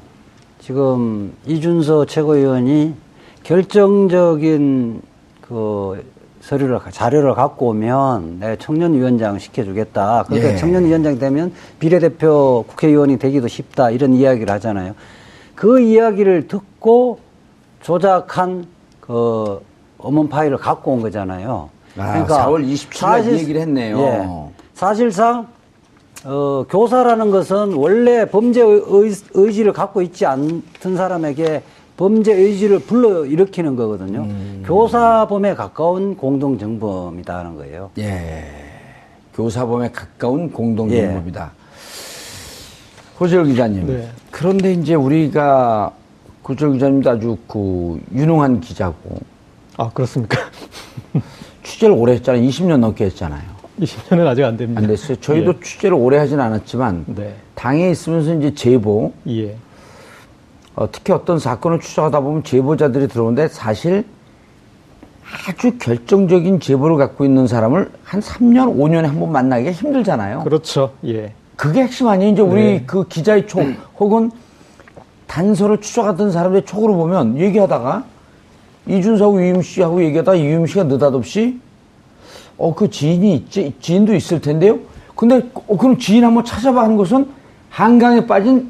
지금 0.60 1.34
이준서 1.48 2.06
최고위원이 2.06 2.94
결정적인 3.44 5.02
그 5.42 6.11
서류를 6.42 6.80
자료를 6.90 7.36
갖고 7.36 7.70
오면 7.70 8.40
내가 8.40 8.56
청년위원장 8.58 9.40
시켜주겠다. 9.40 10.26
그러니까 10.28 10.54
예. 10.54 10.58
청년위원장 10.58 11.20
되면 11.20 11.54
비례대표 11.80 12.66
국회의원이 12.68 13.18
되기도 13.20 13.48
쉽다 13.48 13.92
이런 13.92 14.14
이야기를 14.14 14.52
하잖아요. 14.56 14.96
그 15.56 15.80
이야기를 15.80 16.48
듣고 16.48 17.20
조작한 17.82 18.66
그 19.00 19.62
어문 20.00 20.30
파일을 20.30 20.58
갖고 20.58 20.92
온 20.92 21.02
거잖아요. 21.02 21.70
아, 21.98 22.26
4월 22.26 22.66
27일 22.66 23.06
날이 23.06 23.34
얘기를 23.40 23.62
했네요. 23.62 24.00
예. 24.00 24.28
사실상 24.74 25.48
어, 26.24 26.66
교사라는 26.70 27.32
것은 27.32 27.74
원래 27.74 28.26
범죄 28.26 28.62
의, 28.62 29.12
의지를 29.34 29.74
갖고 29.74 30.02
있지 30.02 30.26
않던 30.26 30.96
사람에게 30.96 31.64
범죄 32.02 32.34
의지를 32.34 32.80
불러 32.80 33.24
일으키는 33.26 33.76
거거든요. 33.76 34.22
음. 34.22 34.64
교사범에 34.66 35.54
가까운 35.54 36.18
공동정범이다 36.18 37.38
하는 37.38 37.56
거예요. 37.58 37.92
예. 38.00 38.44
교사범에 39.36 39.92
가까운 39.92 40.52
공동정범이다. 40.52 41.52
고재열 43.20 43.46
기자님. 43.46 43.86
네. 43.86 44.10
그런데 44.32 44.74
이제 44.74 44.96
우리가 44.96 45.92
고재열 46.42 46.74
기자님도 46.74 47.08
아주 47.12 47.38
그 47.48 48.02
유능한 48.16 48.62
기자고 48.62 49.20
아, 49.78 49.92
그렇습니까? 49.92 50.40
취재를 51.62 51.94
오래 51.96 52.14
했잖아요. 52.14 52.42
20년 52.42 52.78
넘게 52.78 53.06
했잖아요. 53.06 53.44
20년은 53.80 54.26
아직 54.26 54.44
안 54.44 54.58
됩니다. 54.58 54.82
안 54.82 54.88
됐어요. 54.88 55.18
저희도 55.18 55.60
취재를 55.60 55.96
오래 55.96 56.18
하진 56.18 56.40
않았지만 56.40 57.06
네. 57.10 57.36
당에 57.54 57.92
있으면서 57.92 58.34
이제 58.34 58.56
제보 58.56 59.14
예. 59.28 59.56
어, 60.76 60.88
특히 60.92 61.14
어떤 61.14 61.40
사건을 61.40 61.80
추적하다 61.80 62.22
보면 62.22 62.44
제보자들이 62.44 63.08
들어오는데 63.08 63.48
사실 63.50 64.06
아주 65.48 65.78
결정적인 65.78 66.60
제보를 66.60 66.98
갖고 66.98 67.24
있는 67.26 67.48
사람을 67.48 67.90
한 68.04 68.20
3년, 68.20 68.76
5년에 68.78 69.04
한 69.04 69.20
번 69.20 69.32
만나기가 69.32 69.72
힘들잖아요. 69.72 70.44
그렇죠. 70.44 70.94
예. 71.06 71.34
그게 71.56 71.84
핵심 71.84 72.08
아니에요. 72.08 72.34
이제 72.34 72.42
우리 72.42 72.64
네. 72.64 72.84
그 72.86 73.08
기자의 73.08 73.48
촉 73.48 73.62
혹은 74.00 74.32
단서를 75.28 75.80
추적하던 75.80 76.32
사람들의 76.32 76.66
촉으로 76.66 76.96
보면 76.96 77.38
얘기하다가 77.38 78.04
이준서하고 78.88 79.40
이유미 79.40 79.64
씨하고 79.64 80.04
얘기하다가 80.04 80.36
이유미 80.38 80.68
씨가 80.68 80.84
느닷없이 80.86 81.60
어, 82.58 82.74
그 82.76 82.90
지인이 82.90 83.34
있지, 83.36 83.74
지인도 83.80 84.14
있을 84.14 84.42
텐데요. 84.42 84.80
근데 85.16 85.42
어, 85.68 85.78
그럼 85.78 85.98
지인 85.98 86.26
한번 86.26 86.44
찾아봐 86.44 86.84
하는 86.84 86.98
것은 86.98 87.28
한강에 87.70 88.26
빠진 88.26 88.70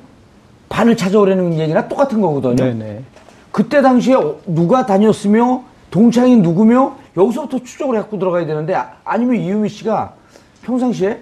바늘 0.71 0.95
찾아오라는 0.95 1.59
얘기나 1.59 1.87
똑같은 1.87 2.21
거거든요. 2.21 2.55
네네. 2.55 3.01
그때 3.51 3.81
당시에 3.81 4.15
어- 4.15 4.37
누가 4.47 4.85
다녔으며 4.85 5.63
동창이 5.91 6.37
누구며 6.37 6.95
여기서부터 7.17 7.59
추적을 7.63 7.97
해갖고 7.97 8.17
들어가야 8.17 8.45
되는데 8.45 8.73
아- 8.73 8.91
아니면 9.03 9.35
이유미 9.35 9.67
씨가 9.67 10.13
평상시에 10.63 11.19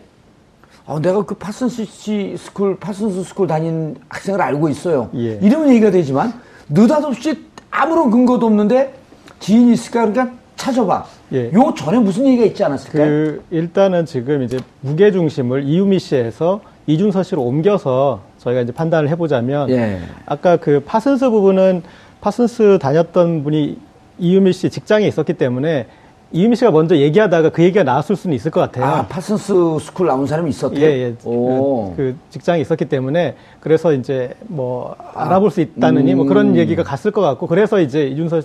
어, 0.85 0.99
내가 0.99 1.23
그 1.23 1.35
파슨스 1.35 1.85
씨 1.85 2.35
스쿨 2.37 2.77
파슨스 2.79 3.23
스쿨 3.23 3.47
다닌 3.47 3.95
학생을 4.09 4.39
알고 4.41 4.69
있어요. 4.69 5.09
예. 5.15 5.39
이러면 5.41 5.69
얘기가 5.69 5.91
되지만 5.91 6.33
느닷없이 6.69 7.45
아무런 7.71 8.09
근거도 8.11 8.45
없는데 8.45 8.93
지인이 9.39 9.73
있을까 9.73 10.05
그러니까 10.07 10.35
찾아봐. 10.55 11.05
예. 11.33 11.51
요 11.53 11.73
전에 11.75 11.97
무슨 11.99 12.25
얘기가 12.27 12.45
있지 12.45 12.63
않았을까요? 12.63 13.05
그 13.05 13.43
일단은 13.51 14.05
지금 14.05 14.43
이제 14.43 14.59
무게 14.81 15.11
중심을 15.11 15.63
이유미 15.63 15.99
씨에서 15.99 16.61
이준서 16.87 17.23
씨로 17.23 17.43
옮겨서 17.43 18.21
저희가 18.39 18.61
이제 18.61 18.71
판단을 18.71 19.09
해보자면 19.09 19.69
예. 19.69 19.99
아까 20.25 20.57
그 20.57 20.81
파슨스 20.85 21.29
부분은 21.29 21.83
파슨스 22.21 22.79
다녔던 22.81 23.43
분이 23.43 23.77
이유미 24.17 24.53
씨 24.53 24.69
직장에 24.69 25.07
있었기 25.07 25.33
때문에 25.33 25.87
이유미 26.31 26.55
씨가 26.55 26.71
먼저 26.71 26.95
얘기하다가 26.95 27.49
그 27.49 27.63
얘기가 27.63 27.83
나왔을 27.83 28.15
수는 28.15 28.35
있을 28.35 28.51
것 28.51 28.59
같아요. 28.61 28.85
아 28.85 29.07
파슨스 29.07 29.53
스쿨 29.81 30.07
나온 30.07 30.27
사람이 30.27 30.49
있었대요. 30.49 30.85
예, 30.85 31.07
예. 31.07 31.15
오. 31.23 31.91
그, 31.91 31.95
그 31.97 32.15
직장에 32.29 32.61
있었기 32.61 32.85
때문에 32.85 33.35
그래서 33.59 33.93
이제 33.93 34.33
뭐 34.47 34.95
알아볼 35.15 35.51
수 35.51 35.61
있다느니 35.61 36.15
뭐 36.15 36.25
그런 36.25 36.49
음. 36.49 36.55
얘기가 36.55 36.83
갔을 36.83 37.11
것 37.11 37.21
같고 37.21 37.47
그래서 37.47 37.79
이제 37.79 38.07
이준서 38.07 38.41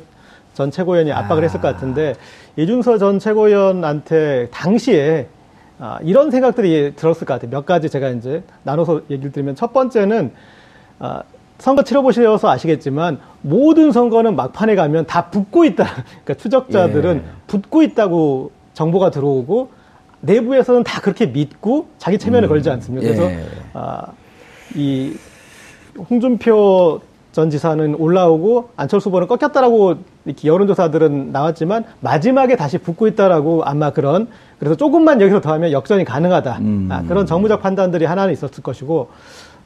전 0.55 0.71
최고위원이 0.71 1.13
압박을 1.13 1.45
했을 1.45 1.61
것 1.61 1.69
같은데 1.69 2.15
이준서 2.57 2.99
전 2.99 3.19
최고위원한테 3.19 4.49
당시에 4.51 5.27
아, 5.79 5.99
이런 6.03 6.31
생각들이 6.31 6.95
들었을 6.97 7.27
것 7.27 7.35
같아요. 7.35 7.51
몇 7.51 7.67
가지 7.67 7.89
제가 7.89 8.11
이제 8.11 8.43
나눠서 8.63 9.03
얘기를 9.11 9.33
드리면 9.33 9.57
첫 9.57 9.73
번째는 9.73 10.33
아, 10.99 11.23
선거 11.59 11.83
치러보셔서 11.83 12.49
아시겠지만 12.49 13.19
모든 13.43 13.93
선거는 13.93 14.37
막판에 14.37 14.75
가면 14.75 15.07
다 15.07 15.31
붙고 15.31 15.65
있다. 15.65 15.85
그러니까 16.25 16.35
추적자들은 16.35 17.17
예. 17.17 17.23
붙고 17.47 17.83
있다고 17.83 18.51
정보가 18.75 19.11
들어오고 19.11 19.71
내부에서는 20.21 20.85
다 20.85 21.01
그렇게 21.01 21.27
믿고 21.27 21.89
자기 21.99 22.19
체면을 22.19 22.49
걸지 22.49 22.71
않습니다. 22.71 23.07
그래서 23.07 23.31
예. 23.31 23.45
아, 23.73 24.07
이 24.75 25.17
홍준표 26.11 27.01
전 27.35 27.51
지사는 27.51 27.97
올라오고 27.97 28.71
안철수 28.77 29.09
후보는 29.09 29.27
꺾였다라고 29.27 29.97
이렇게 30.25 30.47
여론조사들은 30.47 31.33
나왔지만 31.33 31.83
마지막에 31.99 32.55
다시 32.55 32.79
붙고 32.79 33.09
있다라고 33.09 33.65
아마 33.65 33.91
그런 33.91 34.29
그래서 34.61 34.77
조금만 34.77 35.21
여기서 35.21 35.41
더하면 35.41 35.73
역전이 35.73 36.05
가능하다 36.05 36.59
음. 36.59 36.89
아, 36.93 37.03
그런 37.03 37.27
정무적 37.27 37.61
판단들이 37.61 38.05
하나는 38.05 38.33
있었을 38.33 38.63
것이고 38.63 39.09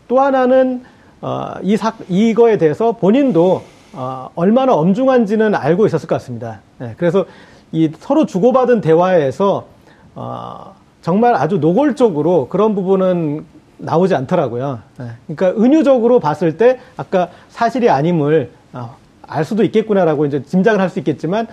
또 0.08 0.18
하나는 0.18 0.82
어, 1.20 1.56
이 1.62 1.76
사, 1.76 1.92
이거에 2.08 2.56
대해서 2.56 2.92
본인도 2.92 3.62
어, 3.92 4.30
얼마나 4.34 4.72
엄중한지는 4.72 5.54
알고 5.54 5.84
있었을 5.84 6.08
것 6.08 6.14
같습니다. 6.14 6.60
네, 6.78 6.94
그래서 6.96 7.26
이 7.70 7.90
서로 7.98 8.24
주고받은 8.24 8.80
대화에서 8.80 9.66
어, 10.14 10.74
정말 11.02 11.34
아주 11.34 11.58
노골적으로 11.58 12.48
그런 12.48 12.74
부분은 12.74 13.44
나오지 13.78 14.14
않더라고요. 14.14 14.80
네, 14.98 15.06
그러니까 15.26 15.62
은유적으로 15.62 16.20
봤을 16.20 16.56
때 16.56 16.78
아까 16.96 17.28
사실이 17.48 17.88
아님을 17.90 18.50
어, 18.72 18.96
알 19.26 19.44
수도 19.44 19.62
있겠구나라고 19.64 20.26
이제 20.26 20.42
짐작을 20.42 20.80
할 20.80 20.90
수 20.90 20.98
있겠지만 20.98 21.46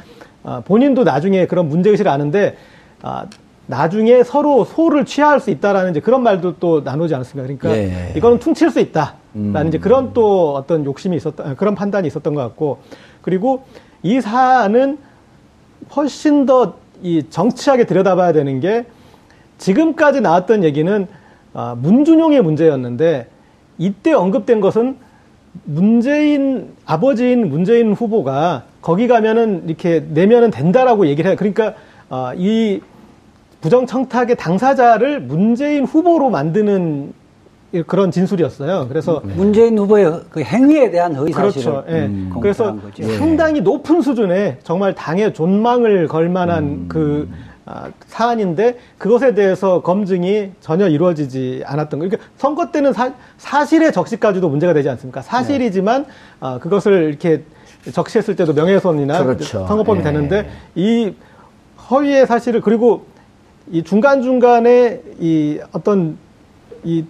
어, 0.44 0.62
본인도 0.65 1.03
나중에 1.03 1.46
그런 1.48 1.70
문제의식을 1.70 2.10
아는데 2.12 2.58
아, 3.01 3.25
나중에 3.67 4.24
서로 4.24 4.63
소를 4.63 5.05
취할 5.05 5.39
수 5.39 5.50
있다라는 5.50 5.91
이제 5.91 6.00
그런 6.00 6.22
말도 6.24 6.58
또 6.60 6.82
나누지 6.82 7.15
않았습니까? 7.15 7.48
그러니까 7.58 7.72
예. 7.77 8.13
이거는 8.15 8.39
퉁칠 8.39 8.70
수 8.70 8.79
있다라는 8.79 9.67
이제 9.70 9.79
그런 9.79 10.13
또 10.13 10.55
어떤 10.55 10.86
욕심이 10.86 11.17
있었다, 11.17 11.55
그런 11.55 11.74
판단이 11.74 12.08
있었던 12.08 12.36
것 12.36 12.41
같고 12.41 12.79
그리고 13.22 13.63
이 14.03 14.22
사안은 14.22 14.98
훨씬 15.96 16.46
더 16.46 16.86
이 17.01 17.24
정치하게 17.29 17.86
들여다봐야 17.86 18.32
되는 18.34 18.60
게 18.60 18.86
지금까지 19.58 20.22
나왔던 20.22 20.64
얘기는 20.64 21.07
아, 21.55 21.75
문준용의 21.81 22.41
문제였는데 22.41 23.27
이때 23.77 24.11
언급된 24.11 24.59
것은 24.59 24.98
문재인 25.63 26.74
아버지인 26.85 27.50
문재인 27.50 27.94
후보가 27.94 28.63
거기 28.81 29.07
가면은 29.07 29.63
이렇게 29.68 30.03
내면은 30.09 30.51
된다라고 30.51 31.07
얘기를 31.07 31.29
해요. 31.29 31.37
그러니까 31.39 31.74
아, 32.09 32.33
이 32.35 32.81
부정 33.61 33.85
청탁의 33.85 34.35
당사자를 34.35 35.22
문재인 35.22 35.85
후보로 35.85 36.29
만드는 36.29 37.13
그런 37.87 38.11
진술이었어요. 38.11 38.87
그래서 38.89 39.22
문재인 39.35 39.77
후보의 39.77 40.22
그 40.29 40.41
행위에 40.41 40.91
대한 40.91 41.13
사실을 41.13 41.33
그렇죠. 41.33 41.83
예. 41.89 42.05
음, 42.05 42.31
그래서 42.41 42.75
거죠. 42.75 43.03
상당히 43.18 43.61
높은 43.61 44.01
수준의 44.01 44.59
정말 44.63 44.94
당의 44.94 45.33
존망을 45.33 46.07
걸 46.07 46.29
만한 46.29 46.63
음. 46.63 46.85
그 46.87 47.27
아, 47.31 47.54
사안인데 48.08 48.78
그것에 48.98 49.34
대해서 49.34 49.82
검증이 49.82 50.51
전혀 50.62 50.88
이루어지지 50.88 51.64
않았던 51.66 52.00
거. 52.00 52.06
그러니까 52.08 52.30
선거 52.38 52.72
때는 52.72 52.94
사, 52.94 53.66
실의 53.66 53.92
적시까지도 53.92 54.50
문제가 54.50 54.74
되지 54.74 54.90
않습니까? 54.90 55.22
사실이지만 55.22 56.06
아, 56.40 56.60
그것을 56.60 57.10
이렇게 57.10 57.44
적시했을 57.92 58.36
때도 58.36 58.54
명예훼손이나 58.54 59.24
그렇죠. 59.24 59.66
선거법이 59.68 60.00
예. 60.00 60.04
되는데 60.04 60.50
이 60.75 61.14
허위의 61.90 62.28
사실을 62.28 62.62
그리고 62.62 63.06
이 63.72 63.84
중간 63.84 64.22
중간에 64.22 65.01
이 65.20 65.60
어떤 65.72 66.18
이 66.84 67.04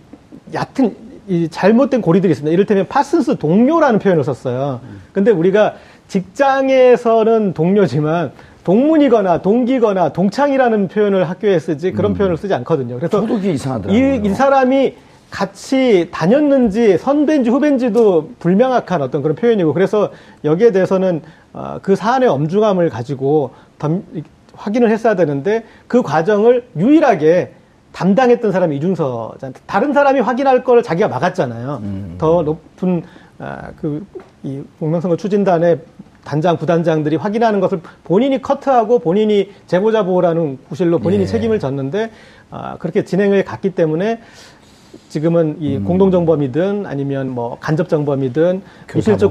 얕은 0.53 0.95
이 1.27 1.49
잘못된 1.49 2.01
고리들이 2.01 2.31
있습니다. 2.31 2.53
이를테면 2.53 2.87
파슨스 2.87 3.37
동료라는 3.37 3.99
표현을 3.99 4.23
썼어요. 4.23 4.79
근데 5.11 5.31
우리가 5.31 5.75
직장에서는 6.07 7.53
동료지만 7.53 8.31
동문이거나 8.65 9.41
동기거나 9.41 10.09
동창이라는 10.11 10.87
표현을 10.89 11.29
학교에 11.29 11.59
쓰지 11.59 11.91
그런 11.93 12.13
표현을 12.15 12.35
쓰지 12.35 12.53
않거든요. 12.55 12.95
그래서 12.97 13.21
저도 13.21 13.35
그게 13.35 13.53
이상하더라고요. 13.53 13.97
이, 13.97 14.21
이 14.25 14.29
사람이 14.29 14.95
같이 15.29 16.09
다녔는지 16.11 16.97
선배인지 16.97 17.49
후배인지도 17.51 18.31
불명확한 18.39 19.01
어떤 19.03 19.21
그런 19.21 19.35
표현이고 19.35 19.73
그래서 19.73 20.11
여기에 20.43 20.71
대해서는 20.71 21.21
어, 21.53 21.77
그 21.81 21.95
사안의 21.95 22.27
엄중함을 22.27 22.89
가지고 22.89 23.51
덤- 23.77 24.03
확인을 24.55 24.89
했어야 24.89 25.15
되는데 25.15 25.63
그 25.87 26.01
과정을 26.01 26.65
유일하게 26.75 27.53
담당했던 27.91 28.51
사람이 28.51 28.75
이준서 28.77 29.35
다른 29.67 29.93
사람이 29.93 30.21
확인할 30.21 30.63
걸 30.63 30.81
자기가 30.81 31.07
막았잖아요. 31.07 31.81
더 32.17 32.41
높은 32.41 33.03
아, 33.37 33.69
그이 33.79 34.63
공명선거 34.79 35.17
추진단의 35.17 35.79
단장 36.25 36.57
부단장들이 36.57 37.15
확인하는 37.15 37.61
것을 37.61 37.79
본인이 38.03 38.41
커트하고 38.41 38.99
본인이 38.99 39.51
제보자 39.67 40.03
보호라는 40.03 40.57
구실로 40.67 40.99
본인이 40.99 41.23
예. 41.23 41.27
책임을 41.27 41.59
졌는데 41.59 42.11
아, 42.49 42.75
그렇게 42.77 43.05
진행을 43.05 43.45
갔기 43.45 43.69
때문에 43.69 44.19
지금은 45.09 45.57
이 45.61 45.79
공동정범이든 45.79 46.85
아니면 46.85 47.29
뭐 47.29 47.57
간접정범이든 47.59 48.61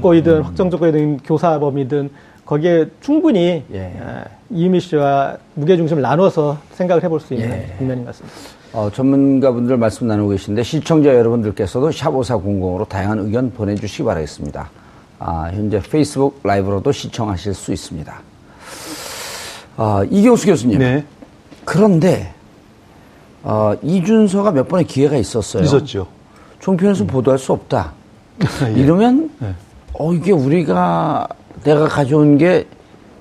고의든 0.01 0.43
확정적 0.43 0.81
고의든 0.81 1.19
교사범이든 1.19 2.11
거기에 2.47 2.87
충분히 3.01 3.65
예. 3.73 3.93
아, 4.01 4.25
이유미 4.51 4.81
씨와 4.81 5.37
무게중심을 5.55 6.01
나눠서 6.01 6.59
생각을 6.73 7.03
해볼 7.03 7.21
수 7.21 7.35
있는 7.35 7.51
예. 7.51 7.75
국면인 7.77 8.05
것 8.05 8.11
같습니다. 8.11 8.39
어, 8.73 8.91
전문가분들 8.91 9.77
말씀 9.77 10.07
나누고 10.07 10.31
계신데 10.31 10.63
시청자 10.63 11.15
여러분들께서도 11.15 11.91
샵5400으로 11.91 12.89
다양한 12.89 13.21
의견 13.21 13.53
보내주시기 13.53 14.05
바라겠습니다. 14.05 14.69
아, 15.18 15.50
현재 15.53 15.81
페이스북 15.81 16.40
라이브로도 16.42 16.92
시청하실 16.92 17.55
수 17.55 17.72
있습니다. 17.72 18.14
아, 19.77 20.05
이경수 20.11 20.46
교수님. 20.46 20.79
네. 20.79 21.05
그런데 21.64 22.33
어, 23.42 23.74
이준서가 23.83 24.53
몇 24.53 24.68
번의 24.68 24.87
기회가 24.87 25.16
있었어요. 25.16 25.62
있었죠. 25.62 26.07
종편에서 26.61 27.05
보도할 27.05 27.38
수 27.38 27.53
없다. 27.53 27.92
이러면 28.74 29.31
네. 29.38 29.55
어 29.92 30.12
이게 30.12 30.33
우리가 30.33 31.29
내가 31.62 31.87
가져온 31.87 32.37
게 32.37 32.66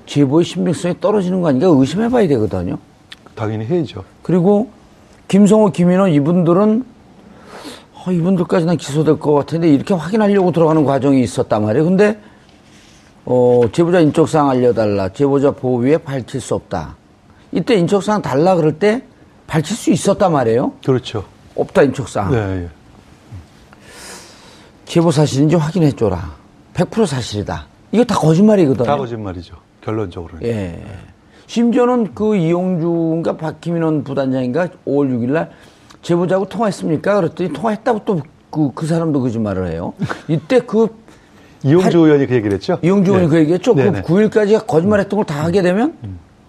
제보의 0.05 0.45
신빙성이 0.45 0.99
떨어지는 0.99 1.41
거 1.41 1.49
아닌가 1.49 1.67
의심해봐야 1.67 2.27
되거든요. 2.29 2.77
당연히 3.35 3.65
해야죠. 3.65 4.03
그리고 4.21 4.69
김성호, 5.27 5.71
김인호 5.71 6.07
이분들은 6.07 6.85
어, 8.05 8.11
이분들까지 8.11 8.65
는 8.65 8.75
기소될 8.77 9.17
것 9.19 9.33
같은데 9.33 9.69
이렇게 9.69 9.93
확인하려고 9.93 10.51
들어가는 10.51 10.83
과정이 10.83 11.21
있었단 11.21 11.63
말이에요. 11.63 11.85
근데 11.85 12.19
어, 13.25 13.61
제보자 13.71 14.01
인적사항 14.01 14.49
알려달라. 14.49 15.09
제보자 15.09 15.51
보호위에 15.51 15.97
밝힐 15.97 16.41
수 16.41 16.55
없다. 16.55 16.97
이때 17.53 17.75
인적사항 17.75 18.21
달라 18.21 18.55
그럴 18.55 18.77
때 18.77 19.03
밝힐 19.47 19.75
수 19.77 19.91
있었단 19.91 20.31
말이에요. 20.33 20.73
그렇죠. 20.85 21.23
없다 21.55 21.83
인적사항. 21.83 22.31
네, 22.31 22.63
예. 22.63 22.69
제보 24.85 25.11
사실인지 25.11 25.55
확인해 25.55 25.91
줘라. 25.91 26.35
100% 26.73 27.05
사실이다. 27.05 27.67
이거 27.91 28.03
다 28.03 28.15
거짓말이거든요. 28.15 28.85
다 28.85 28.97
거짓말이죠. 28.97 29.55
결론적으로는. 29.81 30.45
예. 30.45 30.83
심지어는 31.47 32.15
그 32.15 32.35
이용주인가 32.35 33.37
박희민원 33.37 34.03
부단장인가 34.03 34.67
5월 34.85 35.09
6일 35.11 35.31
날 35.31 35.51
제보자하고 36.03 36.47
통화했습니까? 36.47 37.15
그랬더니 37.15 37.53
통화했다고 37.53 38.01
또 38.05 38.21
그, 38.51 38.71
그 38.75 38.85
사람도 38.85 39.21
거짓말을 39.21 39.67
해요. 39.71 39.93
이때 40.27 40.59
그 40.59 40.87
이용주 41.65 41.97
의원이 41.97 42.27
그 42.27 42.35
얘기를 42.35 42.53
했죠. 42.53 42.77
이용주 42.83 43.11
의원이 43.11 43.27
네. 43.27 43.31
그 43.31 43.39
얘기했죠. 43.39 43.73
네네. 43.73 44.01
그 44.03 44.13
9일까지 44.13 44.67
거짓말했던 44.67 45.17
걸 45.17 45.25
다 45.25 45.43
하게 45.43 45.61
되면 45.61 45.93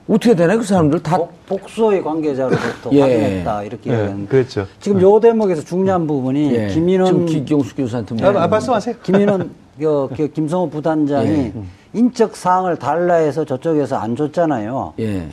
어떻게 0.09 0.35
되나요? 0.35 0.59
그 0.59 0.64
사람들 0.64 1.03
다 1.03 1.17
복- 1.17 1.47
복수의 1.47 2.03
관계자로부터 2.03 2.90
예. 2.93 3.01
확인했다 3.01 3.62
이렇게 3.62 3.90
네, 3.90 3.97
이야기하는데 3.97 4.29
그랬죠. 4.29 4.67
지금 4.81 5.01
요 5.01 5.19
대목에서 5.21 5.62
중요한 5.62 6.07
부분이 6.07 6.55
예. 6.55 6.67
김인원 6.69 7.25
기경수 7.27 7.75
교수한테 7.77 8.14
아, 8.14 8.17
물어보는 8.17 8.40
아, 8.43 8.49
말씀하세요. 8.49 8.97
김인원 9.03 9.51
그, 9.79 10.09
그 10.17 10.29
김성호 10.29 10.69
부단장이 10.69 11.29
예. 11.31 11.53
인적 11.95 12.37
사항을 12.37 12.77
달라 12.77 13.14
해서 13.14 13.45
저쪽에서 13.45 13.97
안 13.97 14.14
줬잖아요. 14.17 14.95
예. 14.99 15.29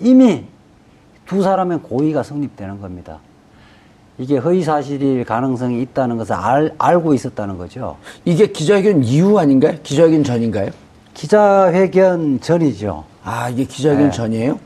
이미 0.00 0.44
두 1.26 1.42
사람의 1.42 1.80
고의가 1.82 2.22
성립되는 2.22 2.80
겁니다. 2.80 3.18
이게 4.18 4.36
허위 4.38 4.62
사실일 4.62 5.24
가능성이 5.24 5.82
있다는 5.82 6.16
것을 6.16 6.34
알, 6.34 6.72
알고 6.78 7.14
있었다는 7.14 7.58
거죠. 7.58 7.96
이게 8.24 8.46
기자회견 8.46 9.02
이후 9.02 9.38
아닌가요? 9.38 9.74
기자회견 9.82 10.22
전인가요? 10.22 10.70
기자회견 11.14 12.40
전이죠. 12.40 13.04
아, 13.24 13.48
이게 13.48 13.64
기자회견 13.64 14.04
네. 14.06 14.10
전이에요? 14.10 14.58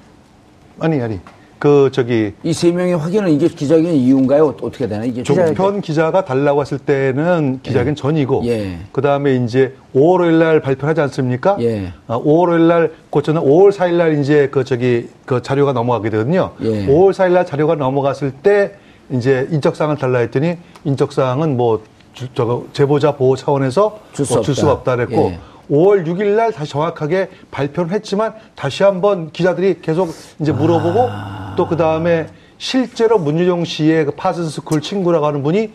아니, 0.81 1.01
아니. 1.01 1.19
그, 1.59 1.91
저기, 1.93 2.35
이 2.45 2.53
세 2.53 2.71
명의 2.71 2.97
확인은 2.97 3.31
이게 3.33 3.49
기자회견 3.49 3.93
이후인가요? 3.93 4.47
어- 4.47 4.57
어떻게 4.63 4.87
되나? 4.87 5.05
이게 5.05 5.23
종편 5.25 5.81
기자가 5.81 6.25
달라고 6.25 6.61
했을 6.61 6.79
때는 6.79 7.61
기자회견 7.63 7.97
전이고, 7.97 8.43
예. 8.47 8.79
그 8.93 9.01
다음에 9.01 9.35
이제 9.37 9.75
5월 9.95 10.21
5일 10.21 10.39
날 10.39 10.61
발표하지 10.61 11.01
않습니까? 11.01 11.57
예. 11.61 11.93
아, 12.07 12.17
5월 12.17 12.51
5일 12.51 12.61
날, 12.69 12.93
고쳐는 13.11 13.41
5월 13.43 13.73
4일 13.73 13.95
날 13.95 14.21
이제 14.21 14.49
그 14.53 14.63
저기, 14.63 15.09
그 15.25 15.43
자료가 15.43 15.73
넘어가게 15.73 16.11
되거든요. 16.11 16.53
예. 16.63 16.87
5월 16.87 17.11
4일 17.13 17.33
날 17.33 17.45
자료가 17.45 17.75
넘어갔을 17.75 18.31
때 18.31 18.75
이제 19.11 19.49
인적사항을 19.51 19.97
달라 19.97 20.19
했더니 20.21 20.57
인적사항은 20.85 21.57
뭐, 21.57 21.83
주- 22.13 22.33
저거, 22.35 22.67
제보자 22.73 23.13
보호 23.17 23.37
차원에서 23.37 24.01
줄수 24.13 24.35
뭐줄 24.35 24.55
없다. 24.69 24.73
없다 24.73 24.97
그랬고, 24.97 25.33
예. 25.33 25.39
5월 25.71 26.07
6일 26.07 26.35
날 26.37 26.51
다시 26.53 26.71
정확하게 26.73 27.29
발표를 27.51 27.93
했지만 27.93 28.35
다시 28.55 28.83
한번 28.83 29.31
기자들이 29.33 29.81
계속 29.83 30.09
이제 30.41 30.51
물어보고 30.51 31.09
또그 31.57 31.77
다음에 31.77 32.27
실제로 32.57 33.19
문유정 33.19 33.65
씨의 33.67 34.07
그 34.07 34.11
파슨스쿨 34.13 34.81
친구라고 34.81 35.27
하는 35.27 35.43
분이 35.43 35.71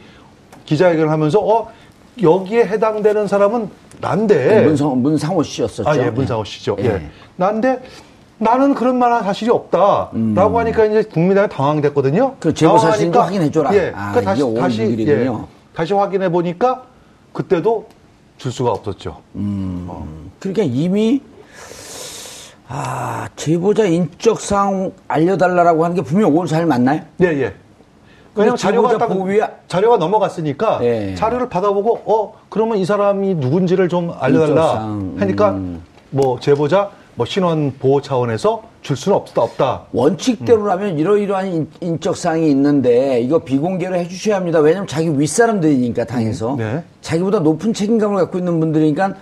기자회견을 0.66 1.12
하면서 1.12 1.40
어 1.40 1.70
여기에 2.22 2.66
해당되는 2.66 3.28
사람은 3.28 3.70
난데 4.02 4.62
문상, 4.66 5.02
문상호 5.02 5.44
씨였었죠. 5.44 5.88
아 5.88 5.96
예 5.98 6.10
문상호 6.10 6.44
씨죠 6.44 6.76
예. 6.80 6.86
예, 6.86 7.10
난데 7.36 7.80
나는 8.44 8.74
그런 8.76 8.98
만한 9.00 9.24
사실이 9.24 9.50
없다라고 9.50 10.60
하니까 10.60 10.86
이제 10.86 11.04
국민당이 11.04 11.50
당황됐거든요. 11.50 12.26
음. 12.28 12.36
그 12.40 12.54
제보 12.54 12.78
사실인지 12.78 13.12
당황하니까 13.18 13.26
확인해 13.26 13.52
줘라. 13.52 13.76
예, 13.76 13.92
아, 13.96 14.12
그 14.14 14.22
다시 14.22 14.42
이게 14.42 14.52
5월 14.52 14.60
다시 14.60 14.82
6일이군요. 14.84 15.40
예, 15.42 15.46
다시 15.74 15.94
확인해 15.94 16.30
보니까 16.30 16.84
그때도 17.32 17.86
줄 18.38 18.52
수가 18.52 18.72
없었죠. 18.72 19.18
그러니까 20.40 20.64
이미 20.64 21.22
아 22.68 23.28
제보자 23.36 23.86
인적 23.86 24.40
사항 24.40 24.92
알려달라고 25.08 25.84
하는 25.84 25.96
게 25.96 26.02
분명 26.02 26.32
5월 26.34 26.48
4일 26.48 26.66
맞나요? 26.66 27.02
예, 27.22 27.26
예. 27.28 27.54
왜냐면 28.36 28.58
자료가 28.58 28.98
딱 28.98 29.10
보호위에- 29.10 29.50
자료가 29.68 29.98
넘어갔으니까 29.98 30.80
예. 30.82 31.14
자료를 31.16 31.50
받아보고 31.50 32.02
어 32.06 32.34
그러면 32.50 32.78
이 32.78 32.86
사람이 32.86 33.36
누군지를 33.36 33.90
좀 33.90 34.12
알려달라 34.18 34.46
인적사항, 34.48 35.16
하니까 35.20 35.50
음. 35.52 35.84
뭐 36.10 36.40
제보자 36.40 36.90
뭐 37.16 37.26
신원 37.26 37.74
보호 37.80 38.02
차원에서 38.02 38.64
줄 38.82 38.98
수는 38.98 39.16
없다 39.18 39.42
없다. 39.44 39.84
원칙대로라면 39.94 40.98
이러이러한 41.00 41.48
인- 41.54 41.70
인적 41.80 42.18
사항이 42.18 42.50
있는데 42.52 43.22
이거 43.22 43.40
비공개로 43.40 43.96
해주셔야 43.96 44.38
합니다. 44.38 44.60
왜냐면 44.60 44.88
자기 44.88 45.08
윗사람들이니까 45.18 46.06
당에서 46.06 46.56
네. 46.58 46.84
자기보다 47.02 47.40
높은 47.40 47.74
책임감을 47.74 48.18
갖고 48.18 48.38
있는 48.40 48.60
분들이니까 48.60 49.14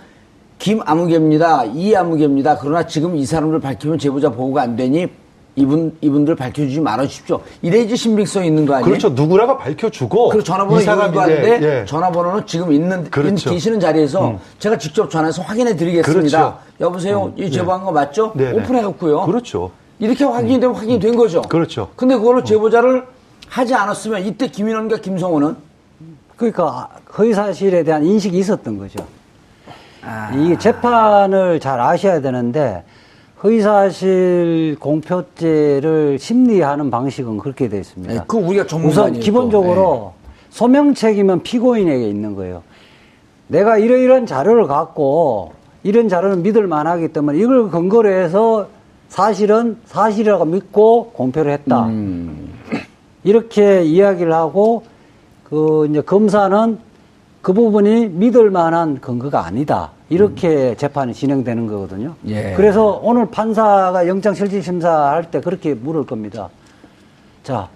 김 0.58 0.80
아무개입니다. 0.84 1.64
이 1.66 1.94
아무개입니다. 1.94 2.58
그러나 2.58 2.86
지금 2.86 3.14
이 3.16 3.26
사람을 3.26 3.60
밝히면 3.60 3.98
제보자 3.98 4.30
보호가 4.30 4.62
안 4.62 4.74
되니 4.76 5.06
이분 5.54 5.94
이분들 6.00 6.34
밝혀주지 6.34 6.80
말아 6.80 7.06
주십시오. 7.06 7.40
이래야지 7.60 7.94
신빙성 7.96 8.44
있는 8.44 8.64
거 8.64 8.74
아니에요? 8.74 8.86
그렇죠. 8.88 9.10
누구라가 9.10 9.58
밝혀주고 9.58 10.30
그리고 10.30 10.42
전화번호 10.42 10.80
이 10.80 10.82
이거도 10.82 10.96
사람인데 10.98 11.18
하는데 11.20 11.80
예. 11.80 11.84
전화번호는 11.84 12.46
지금 12.46 12.72
있는 12.72 13.04
그렇죠. 13.10 13.50
인- 13.50 13.54
계시는 13.54 13.78
자리에서 13.80 14.38
제가 14.58 14.78
직접 14.78 15.10
전화해서 15.10 15.42
확인해 15.42 15.76
드리겠습니다. 15.76 16.38
그렇죠. 16.38 16.58
여보세요, 16.80 17.32
이 17.36 17.50
제보한 17.50 17.84
거 17.84 17.92
맞죠? 17.92 18.32
네네. 18.34 18.62
오픈해 18.62 18.82
갖고요. 18.82 19.22
그렇죠. 19.26 19.70
이렇게 19.98 20.24
확인이 20.24 20.58
되면 20.58 20.74
확인이 20.74 20.98
된 20.98 21.16
거죠. 21.16 21.42
그렇죠. 21.42 21.90
근데 21.96 22.16
그거를 22.16 22.44
제보자를 22.44 23.04
하지 23.48 23.74
않았으면 23.74 24.24
이때 24.24 24.46
김인원과 24.48 24.96
김성호는 24.98 25.54
그러니까 26.36 26.88
허위 27.18 27.34
사실에 27.34 27.82
대한 27.84 28.04
인식이 28.04 28.36
있었던 28.38 28.78
거죠. 28.78 29.04
아. 30.04 30.32
이게 30.34 30.56
재판을 30.58 31.60
잘 31.60 31.78
아셔야 31.78 32.20
되는데 32.22 32.82
허위 33.44 33.60
사실 33.60 34.76
공표죄를 34.78 36.18
심리하는 36.20 36.90
방식은 36.90 37.38
그렇게 37.38 37.68
되어 37.68 37.80
있습니다. 37.80 38.14
네, 38.14 38.20
그 38.26 38.36
우리가 38.36 38.66
전문가 38.66 39.02
우선 39.02 39.12
기본적으로 39.14 40.12
소명 40.50 40.94
책임은 40.94 41.42
피고인에게 41.42 42.08
있는 42.08 42.36
거예요. 42.36 42.62
내가 43.48 43.78
이러이런 43.78 44.26
자료를 44.26 44.68
갖고 44.68 45.52
이런 45.82 46.08
자료는 46.08 46.42
믿을 46.42 46.68
만하기 46.68 47.08
때문에 47.08 47.38
이걸 47.38 47.68
근거로 47.68 48.08
해서 48.08 48.68
사실은 49.08 49.76
사실이라고 49.86 50.44
믿고 50.44 51.10
공표를 51.12 51.52
했다. 51.52 51.86
음. 51.86 52.52
이렇게 53.24 53.82
이야기를 53.82 54.32
하고 54.32 54.84
그 55.44 55.86
이제 55.90 56.00
검사는 56.00 56.78
그 57.40 57.52
부분이 57.52 58.06
믿을 58.06 58.50
만한 58.50 59.00
근거가 59.00 59.44
아니다. 59.44 59.90
이렇게 60.12 60.74
재판이 60.76 61.14
진행되는 61.14 61.66
거거든요. 61.66 62.14
예. 62.26 62.52
그래서 62.54 63.00
오늘 63.02 63.30
판사가 63.30 64.06
영장 64.06 64.34
실질 64.34 64.62
심사할 64.62 65.30
때 65.30 65.40
그렇게 65.40 65.72
물을 65.74 66.04
겁니다. 66.04 66.50
자, 67.42 67.68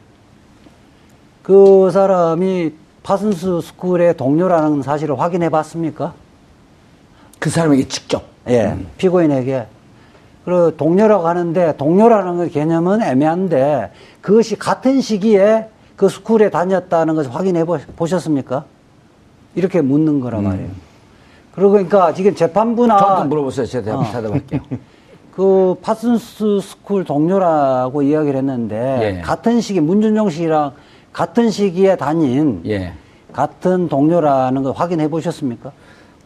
그 1.42 1.90
사람이 1.90 2.72
파슨스 3.02 3.60
스쿨의 3.62 4.16
동료라는 4.16 4.82
사실을 4.82 5.18
확인해 5.18 5.48
봤습니까? 5.48 6.12
그 7.38 7.48
사람에게 7.50 7.88
직접 7.88 8.24
예, 8.48 8.76
피고인에게. 8.98 9.66
그리고 10.44 10.76
동료라고 10.76 11.26
하는데 11.26 11.76
동료라는 11.76 12.36
그 12.38 12.48
개념은 12.50 13.02
애매한데 13.02 13.92
그것이 14.20 14.56
같은 14.56 15.00
시기에 15.00 15.68
그 15.96 16.08
school에 16.08 16.50
다녔다는 16.50 17.14
것을 17.14 17.34
확인해 17.34 17.64
보- 17.64 17.78
보셨습니까? 17.96 18.64
이렇게 19.54 19.80
묻는 19.80 20.20
거란 20.20 20.44
말이에요. 20.44 20.66
그러고 20.68 20.85
그러니까 21.56 22.12
지금 22.12 22.34
재판부나 22.34 22.98
저한테 22.98 23.28
물어보세요. 23.28 23.66
제가 23.66 23.98
어. 23.98 24.04
대답할게요. 24.04 24.60
그 25.34 25.76
파슨스 25.82 26.60
스쿨 26.62 27.04
동료라고 27.04 28.02
이야기를 28.02 28.38
했는데 28.38 29.16
예. 29.18 29.20
같은 29.20 29.60
시기 29.60 29.80
문준용 29.80 30.30
씨랑 30.30 30.72
같은 31.12 31.50
시기에 31.50 31.96
다닌 31.96 32.62
예. 32.66 32.92
같은 33.32 33.88
동료라는 33.88 34.62
걸 34.62 34.72
확인해 34.74 35.08
보셨습니까? 35.08 35.72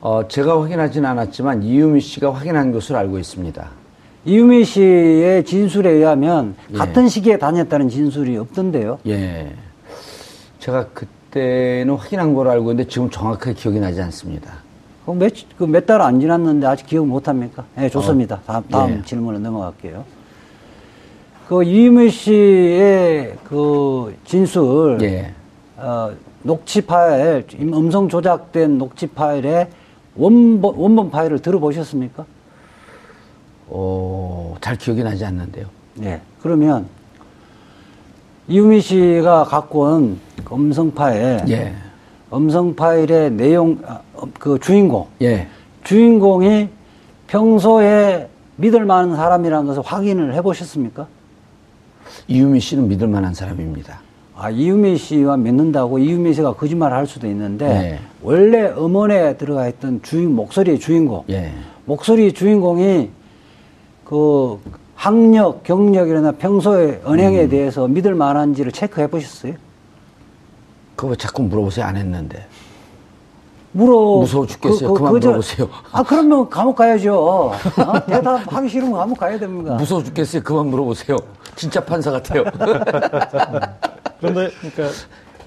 어, 0.01 0.29
제가 0.29 0.63
확인하진 0.63 1.05
않았지만 1.05 1.63
이유미 1.65 2.01
씨가 2.01 2.33
확인한 2.33 2.71
것으로 2.71 2.99
알고 2.99 3.19
있습니다. 3.19 3.69
이유미 4.25 4.65
씨의 4.65 5.45
진술에 5.45 5.91
의하면 5.91 6.55
예. 6.73 6.77
같은 6.77 7.09
시기에 7.09 7.39
다녔다는 7.39 7.89
진술이 7.89 8.37
없던데요. 8.37 8.99
예. 9.09 9.53
제가 10.61 10.87
그때는 10.89 11.95
확인한 11.95 12.35
걸로 12.35 12.51
알고 12.51 12.71
있는데 12.71 12.89
지금 12.89 13.11
정확하게 13.11 13.55
기억이 13.55 13.81
나지 13.81 14.01
않습니다. 14.03 14.70
그 15.11 15.15
몇, 15.19 15.33
그몇달안 15.59 16.21
지났는데 16.21 16.67
아직 16.67 16.87
기억 16.87 17.07
못 17.07 17.27
합니까? 17.27 17.65
예, 17.79 17.89
좋습니다. 17.89 18.41
다음, 18.47 18.63
다음 18.71 18.99
예. 18.99 19.03
질문으로 19.05 19.43
넘어갈게요. 19.43 20.05
그 21.49 21.65
이유미 21.65 22.11
씨의 22.11 23.37
그 23.45 24.15
진술, 24.25 24.99
예. 25.03 25.35
어, 25.77 26.13
녹취 26.43 26.81
파일, 26.81 27.45
음성 27.61 28.09
조작된 28.09 28.79
녹취 28.79 29.09
파일의 29.09 29.69
원본, 30.17 30.75
원본 30.77 31.11
파일을 31.11 31.41
들어보셨습니까? 31.41 32.25
어, 33.69 34.57
잘 34.61 34.77
기억이 34.77 35.03
나지 35.03 35.25
않는데요. 35.25 35.67
예. 36.03 36.21
그러면 36.41 36.87
이유미 38.47 38.81
씨가 38.81 39.45
갖고 39.45 39.81
온 39.81 40.21
음성 40.53 40.93
파일, 40.93 41.41
예. 41.49 41.75
음성 42.33 42.77
파일의 42.77 43.33
내용, 43.33 43.83
아, 43.85 43.95
어, 43.95 44.10
그 44.39 44.59
주인공, 44.59 45.07
예. 45.23 45.49
주인공이 45.85 46.69
평소에 47.27 48.29
믿을 48.57 48.85
만한 48.85 49.17
사람이라는 49.17 49.67
것을 49.67 49.83
확인을 49.83 50.35
해 50.35 50.43
보셨습니까? 50.43 51.07
이유미 52.29 52.61
씨는 52.61 52.89
믿을 52.89 53.09
만한 53.09 53.35
사람입니다. 53.35 54.01
아, 54.37 54.51
이유미 54.51 54.97
씨와 54.97 55.37
믿는다고 55.37 55.99
이유미 55.99 56.35
씨가 56.35 56.55
거짓말을 56.55 56.97
할 56.97 57.07
수도 57.07 57.27
있는데, 57.27 57.69
네. 57.69 57.99
원래 58.23 58.69
음원에 58.71 59.37
들어가 59.37 59.69
있던 59.69 60.01
주인, 60.03 60.35
목소리의 60.35 60.79
주인공, 60.79 61.25
예. 61.31 61.53
목소리 61.85 62.33
주인공이 62.33 63.11
그 64.05 64.59
학력, 64.95 65.63
경력이나 65.63 66.33
평소의 66.33 67.01
언행에 67.05 67.45
음. 67.45 67.49
대해서 67.49 67.89
믿을 67.89 68.15
만한지를 68.15 68.73
체크해 68.73 69.07
보셨어요? 69.07 69.55
그거 70.97 71.09
왜 71.13 71.17
자꾸 71.17 71.43
물어보세요. 71.43 71.87
안 71.87 71.97
했는데. 71.97 72.45
물어. 73.73 74.19
무서워 74.19 74.47
죽겠어요. 74.47 74.95
그만 74.95 75.13
그저- 75.13 75.29
물어보세요. 75.29 75.69
아, 75.93 76.03
그러면 76.03 76.49
감옥 76.51 76.77
가야죠. 76.77 77.15
어? 77.15 77.53
대답하기 78.07 78.69
싫으면 78.69 78.93
감옥 78.95 79.19
가야 79.19 79.39
됩니다. 79.39 79.75
무서워 79.75 80.03
죽겠어요. 80.03 80.43
그만 80.43 80.67
물어보세요. 80.67 81.17
진짜 81.55 81.85
판사 81.85 82.11
같아요. 82.11 82.45
그런데 84.21 84.51
그러니까 84.61 84.95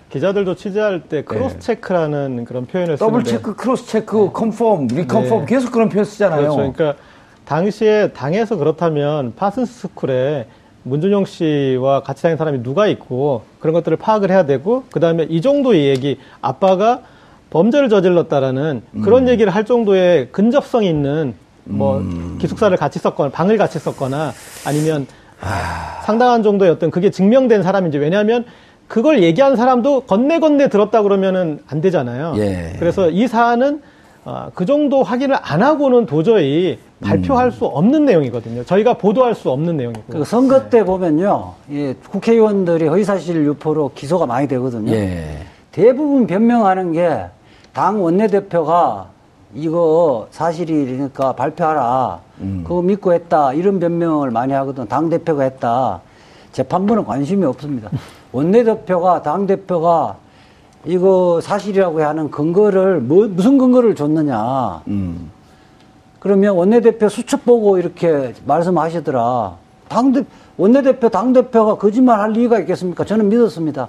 기자들도 0.09 0.55
취재할 0.55 1.01
때 1.01 1.23
cross 1.23 1.59
check라는 1.59 2.45
그런 2.45 2.65
표현을 2.65 2.97
쓰는데 2.97 3.11
double 3.11 3.23
check, 3.23 3.55
cross 3.55 3.87
check, 3.87 4.31
confirm, 4.31 4.87
reconfirm 4.91 5.39
네. 5.41 5.45
계속 5.47 5.71
그런 5.71 5.89
표현 5.89 6.05
쓰잖아요. 6.05 6.41
그렇죠. 6.55 6.55
그러니까 6.73 6.95
당시에 7.45 8.11
당에서 8.13 8.55
그렇다면 8.55 9.33
파슨스 9.35 9.73
스쿨에 9.89 10.47
문준용 10.83 11.25
씨와 11.25 12.03
같이 12.03 12.21
다닌 12.23 12.37
사람이 12.37 12.61
누가 12.63 12.87
있고 12.87 13.43
그런 13.59 13.73
것들을 13.73 13.97
파악을 13.97 14.29
해야 14.31 14.45
되고 14.45 14.83
그 14.91 14.99
다음에 14.99 15.23
이 15.29 15.41
정도의 15.41 15.87
얘기 15.87 16.19
아빠가 16.41 17.01
범죄를 17.53 17.87
저질렀다라는 17.87 18.81
음. 18.95 19.01
그런 19.03 19.29
얘기를 19.29 19.53
할 19.53 19.63
정도의 19.63 20.29
근접성 20.31 20.83
있는 20.83 21.35
뭐 21.65 21.99
음. 21.99 22.37
기숙사를 22.41 22.75
같이 22.75 22.97
썼거나 22.99 23.29
방을 23.29 23.57
같이 23.57 23.77
썼거나 23.77 24.33
아니면 24.65 25.05
아. 25.39 26.01
상당한 26.03 26.41
정도의 26.41 26.71
어떤 26.71 26.89
그게 26.89 27.11
증명된 27.11 27.61
사람인지 27.61 27.99
왜냐하면 27.99 28.43
그걸 28.87 29.21
얘기한 29.21 29.55
사람도 29.55 30.01
건네 30.01 30.39
건네 30.39 30.67
들었다 30.67 31.03
그러면은 31.03 31.59
안 31.67 31.79
되잖아요. 31.79 32.33
예. 32.37 32.73
그래서 32.79 33.09
이 33.09 33.27
사안은 33.27 33.81
아, 34.25 34.49
그 34.55 34.65
정도 34.65 35.03
확인을 35.03 35.35
안 35.41 35.61
하고는 35.61 36.05
도저히 36.05 36.79
발표할 37.01 37.51
수 37.51 37.65
없는 37.65 38.05
내용이거든요. 38.05 38.63
저희가 38.63 38.93
보도할 38.97 39.35
수 39.35 39.51
없는 39.51 39.75
내용이고. 39.77 40.03
그 40.09 40.23
선거 40.23 40.69
때 40.69 40.85
보면요, 40.85 41.53
예, 41.71 41.93
국회의원들이 42.09 42.87
허위사실 42.87 43.35
유포로 43.45 43.91
기소가 43.93 44.25
많이 44.25 44.47
되거든요. 44.47 44.93
예. 44.93 45.39
대부분 45.73 46.25
변명하는 46.27 46.93
게 46.93 47.25
당 47.73 48.03
원내대표가 48.03 49.07
이거 49.55 50.27
사실이니까 50.31 51.33
발표하라. 51.33 52.19
그거 52.63 52.81
믿고 52.81 53.13
했다. 53.13 53.53
이런 53.53 53.79
변명을 53.79 54.31
많이 54.31 54.53
하거든. 54.53 54.87
당대표가 54.87 55.43
했다. 55.43 56.01
재판부는 56.51 57.05
관심이 57.05 57.43
없습니다. 57.45 57.89
원내대표가, 58.31 59.21
당대표가 59.23 60.17
이거 60.85 61.39
사실이라고 61.41 62.03
하는 62.03 62.29
근거를, 62.29 62.99
뭐, 62.99 63.27
무슨 63.27 63.57
근거를 63.57 63.95
줬느냐. 63.95 64.81
음. 64.87 65.31
그러면 66.19 66.55
원내대표 66.55 67.09
수첩 67.09 67.45
보고 67.45 67.77
이렇게 67.77 68.33
말씀하시더라. 68.45 69.55
당대, 69.87 70.23
원내대표, 70.57 71.09
당대표가 71.09 71.75
거짓말 71.75 72.19
할 72.19 72.35
이유가 72.35 72.59
있겠습니까? 72.59 73.03
저는 73.03 73.29
믿었습니다. 73.29 73.87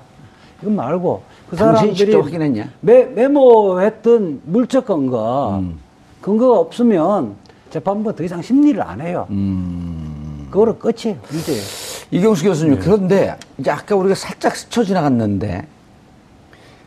이건 0.62 0.76
말고. 0.76 1.22
그 1.54 1.58
사람들이 1.58 2.14
확인했냐? 2.14 2.68
메, 2.80 3.04
메모했던 3.04 4.42
물적 4.44 4.86
근거, 4.86 5.58
음. 5.60 5.78
근거가 6.20 6.58
없으면 6.58 7.34
재판부가 7.70 8.16
더 8.16 8.24
이상 8.24 8.42
심리를 8.42 8.80
안 8.82 9.00
해요. 9.00 9.26
음. 9.30 10.48
그거로 10.50 10.76
끝이에요. 10.78 11.18
문제예요. 11.30 11.62
이경수 12.10 12.44
교수님, 12.44 12.78
그런데 12.78 13.36
이제 13.58 13.70
아까 13.70 13.96
우리가 13.96 14.14
살짝 14.14 14.54
스쳐 14.56 14.84
지나갔는데 14.84 15.66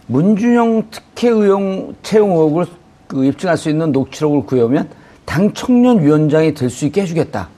문준영 0.07 0.83
특혜 0.89 1.29
의용 1.29 1.93
채용 2.01 2.31
의혹을 2.31 2.65
그 3.07 3.25
입증할 3.25 3.57
수 3.57 3.69
있는 3.69 3.91
녹취록을 3.91 4.45
구해오면 4.45 4.89
당 5.25 5.51
청년 5.53 6.01
위원장이 6.01 6.53
될 6.53 6.69
수 6.69 6.85
있게 6.85 7.01
해주겠다. 7.01 7.49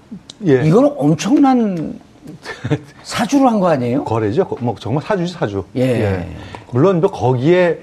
예. 0.47 0.65
이거는 0.65 0.91
엄청난 0.97 1.99
사주를 3.03 3.47
한거 3.47 3.67
아니에요? 3.69 4.03
거래죠. 4.03 4.45
거- 4.47 4.57
뭐 4.59 4.75
정말 4.79 5.03
사주지 5.03 5.33
사주. 5.33 5.65
예. 5.75 6.27
물론 6.71 6.99
뭐 7.01 7.09
거기에 7.11 7.79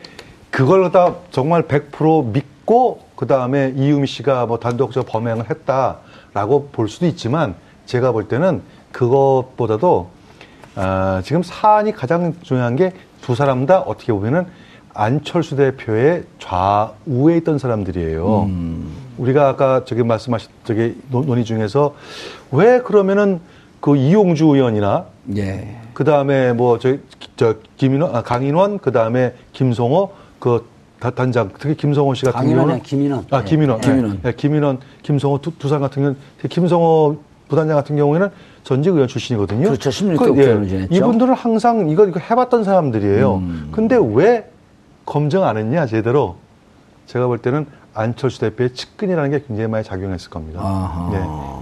그걸 0.51 0.91
다 0.93 1.15
정말 1.31 1.63
100% 1.63 2.33
믿고 2.33 3.01
그 3.17 3.27
다음에 3.27 3.73
이유미 3.77 4.07
씨가 4.07 4.47
뭐 4.47 4.59
단독 4.59 4.93
적 4.93 5.07
범행을 5.07 5.51
했다라고 5.51 6.69
볼 6.73 6.89
수도 6.89 7.07
있지만 7.07 7.55
제가 7.87 8.13
볼 8.13 8.29
때는 8.29 8.63
그것보다도 8.93 10.09
아, 10.75 11.23
지금 11.25 11.43
사안이 11.43 11.93
가장 11.93 12.35
중요한 12.43 12.77
게 12.77 12.93
두 13.23 13.35
사람 13.35 13.67
다 13.67 13.81
어떻게 13.81 14.13
보면은 14.13 14.47
안철수 14.95 15.57
대표의 15.57 16.25
좌우에 16.39 17.39
있던 17.39 17.59
사람들이에요. 17.59 18.49
우리가 19.19 19.49
아까 19.49 19.85
저기 19.85 20.05
말씀하신 20.05 20.49
저기 20.63 20.95
논- 21.11 21.27
논의 21.27 21.45
중에서 21.45 21.95
왜 22.53 22.79
그러면은 22.79 23.41
그 23.81 23.97
이용주 23.97 24.45
의원이나 24.47 25.07
예. 25.37 25.77
그 25.95 26.05
다음에 26.05 26.53
뭐, 26.53 26.79
저, 26.79 26.97
저, 27.37 27.55
김인원, 27.77 28.15
아, 28.15 28.23
강인원, 28.23 28.79
그 28.79 28.93
다음에 28.93 29.35
김성호, 29.53 30.11
그 30.39 30.67
다- 30.99 31.11
단장, 31.11 31.51
특히 31.59 31.75
김성호 31.75 32.15
씨 32.15 32.25
같은 32.27 32.49
경우는. 32.55 32.83
김인원. 32.83 33.27
아, 33.31 33.43
김인원. 33.43 33.81
네. 33.81 33.87
김인원. 33.89 34.21
네, 34.23 34.33
김인원, 34.35 34.79
김성호 35.03 35.41
두, 35.41 35.53
두 35.59 35.69
사람 35.69 35.83
같은 35.83 36.03
경우는, 36.03 36.21
김성호 36.51 37.17
부단장 37.49 37.77
같은 37.77 37.97
경우에는 37.97 38.29
전직 38.65 38.91
의원 38.93 39.09
출신이거든요. 39.09 39.69
그렇죠. 39.69 39.91
16대 39.91 40.19
그, 40.35 40.69
지냈죠. 40.69 40.95
이분들은 40.95 41.35
항상 41.35 41.89
이거, 41.89 42.07
이거 42.07 42.19
해봤던 42.21 42.65
사람들이에요. 42.65 43.35
음. 43.37 43.69
근데 43.73 43.97
왜 44.15 44.51
검증 45.07 45.45
안 45.45 45.57
했냐, 45.57 45.87
제대로? 45.87 46.37
제가 47.07 47.27
볼 47.29 47.39
때는 47.39 47.67
안철수 47.95 48.41
대표의 48.41 48.75
측근이라는 48.75 49.31
게 49.31 49.45
굉장히 49.47 49.69
많이 49.71 49.85
작용했을 49.85 50.29
겁니다. 50.29 51.09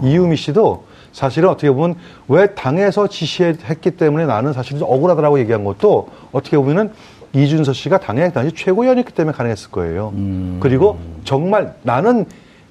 네. 0.03 0.09
이유미 0.11 0.37
씨도 0.37 0.85
사실은 1.15 1.49
어떻게 1.49 1.71
보면 1.71 1.95
왜 2.27 2.49
당에서 2.55 3.07
지시했기 3.07 3.93
때문에 3.93 4.27
나는 4.27 4.53
사실 4.53 4.79
좀 4.81 4.89
억울하다라고 4.91 5.39
얘기한 5.39 5.65
것도 5.65 6.09
어떻게 6.33 6.57
보면은 6.59 6.91
이준서 7.33 7.73
씨가 7.73 7.99
당의 8.01 8.33
당시 8.33 8.53
최고위원이기 8.55 9.13
때문에 9.13 9.35
가능했을 9.37 9.71
거예요. 9.71 10.13
음. 10.15 10.59
그리고 10.61 10.99
정말 11.25 11.75
나는 11.83 12.27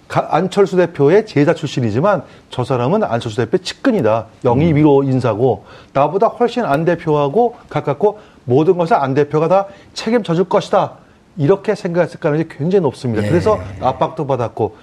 가- 0.10 0.28
안철수 0.32 0.76
대표의 0.76 1.26
제자 1.26 1.54
출신이지만 1.54 2.24
저 2.50 2.66
사람은 2.66 3.04
안철수 3.04 3.38
대표의 3.38 3.62
측근이다. 3.64 4.26
영입 4.44 4.76
위로 4.76 5.04
인사고 5.04 5.64
나보다 5.94 6.28
훨씬 6.28 6.66
안 6.66 6.84
대표하고 6.84 7.56
가깝고 7.70 8.20
모든 8.44 8.78
것을 8.78 8.96
안 8.98 9.14
대표가 9.14 9.48
다 9.48 9.68
책임져 9.94 10.36
줄 10.36 10.44
것이다. 10.50 10.96
이렇게 11.38 11.76
생각했을 11.76 12.20
가능성이 12.20 12.50
굉장히 12.50 12.82
높습니다. 12.84 13.24
예. 13.26 13.30
그래서 13.30 13.58
압박도 13.82 14.28
받았고 14.28 14.76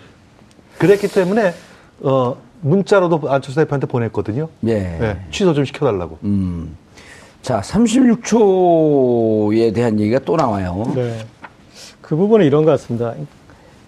그랬기 0.78 1.08
때문에 1.08 1.52
어 2.00 2.36
문자로도 2.60 3.30
안철수 3.30 3.60
대표한테 3.60 3.86
보냈거든요. 3.86 4.48
예. 4.66 4.72
예, 4.72 5.16
취소 5.30 5.54
좀 5.54 5.64
시켜달라고. 5.64 6.18
음. 6.24 6.76
자, 7.42 7.60
36초에 7.60 9.74
대한 9.74 9.98
얘기가 9.98 10.18
또 10.20 10.36
나와요. 10.36 10.84
네. 10.94 11.18
그 12.00 12.16
부분은 12.16 12.46
이런 12.46 12.64
것 12.64 12.70
같습니다. 12.72 13.14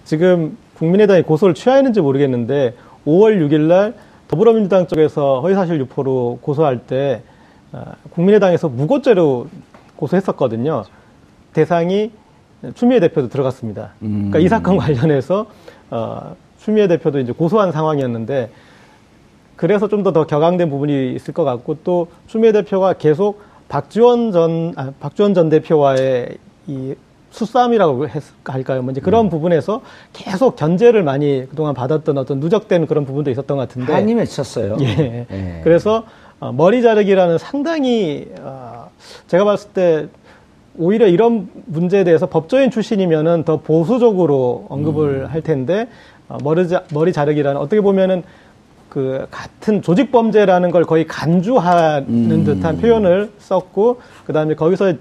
지금 0.05 0.57
국민의당이 0.79 1.23
고소를 1.23 1.55
취하했는지 1.55 2.01
모르겠는데 2.01 2.75
5월 3.07 3.39
6일 3.47 3.61
날 3.63 3.95
더불어민주당 4.29 4.87
쪽에서 4.87 5.41
허위사실 5.43 5.79
유포로 5.81 6.39
고소할 6.41 6.87
때 6.87 7.23
아, 7.73 7.95
국민의당에서 8.11 8.69
무고죄로 8.69 9.49
고소했었거든요. 9.97 10.85
대상이 11.53 12.13
추미애 12.75 13.01
대표도 13.01 13.29
들어갔습니다. 13.29 13.91
그러니까 13.99 14.39
이 14.39 14.49
사건 14.49 14.77
관련해서 14.79 15.47
어, 15.91 16.37
추미애 16.65 16.87
대표도 16.89 17.19
이제 17.21 17.33
고소한 17.33 17.73
상황이었는데 17.73 18.51
그래서 19.57 19.89
좀 19.89 20.03
더 20.03 20.13
더 20.13 20.27
격앙된 20.27 20.71
부분이 20.71 21.13
있을 21.15 21.35
것 21.35 21.45
같고 21.45 21.79
또 21.85 22.09
추미애 22.27 22.53
대표가 22.53 22.95
계속 22.95 23.41
박지원 23.69 24.33
전 24.33 24.73
아, 24.77 24.93
박지원 25.01 25.35
전 25.35 25.49
대표와의 25.49 26.37
이 26.67 26.95
수싸움이라고 27.31 28.09
했, 28.09 28.23
할까요? 28.45 28.83
뭐 28.83 28.91
이제 28.93 29.01
그런 29.01 29.31
부분에서 29.31 29.81
계속 30.13 30.57
견제를 30.57 31.03
많이 31.03 31.47
그동안 31.49 31.73
받았던 31.75 32.19
어떤 32.19 32.41
누적된 32.41 32.87
그런 32.87 33.07
부분도 33.07 33.31
있었던 33.31 33.57
것 33.57 33.69
같은데. 33.69 33.93
한이 33.93 34.15
맺혔어요. 34.15 34.77
예. 34.83 35.27
예. 35.31 35.61
그래서 35.65 36.05
어, 36.41 36.53
머리 36.53 36.83
자르기라는 36.83 37.39
상당히 37.39 38.29
어, 38.41 38.91
제가 39.29 39.45
봤을 39.45 39.71
때 39.71 40.09
오히려 40.79 41.07
이런 41.07 41.49
문제에 41.67 42.05
대해서 42.05 42.27
법조인 42.27 42.71
출신이면은 42.71 43.45
더 43.45 43.59
보수적으로 43.61 44.67
언급을 44.69 45.33
할 45.33 45.41
텐데 45.41 45.83
어, 45.83 45.87
머리, 46.43 46.69
자, 46.69 46.83
머리 46.93 47.13
자르기라는 47.13 47.61
어떻게 47.61 47.81
보면은 47.81 48.23
그 48.89 49.27
같은 49.31 49.81
조직 49.83 50.13
범죄라는 50.13 50.71
걸 50.71 50.85
거의 50.85 51.07
간주하는 51.07 52.45
듯한 52.45 52.79
표현을 52.79 53.31
썼고 53.39 54.01
그다음에 54.27 54.55
거기서 54.55 54.93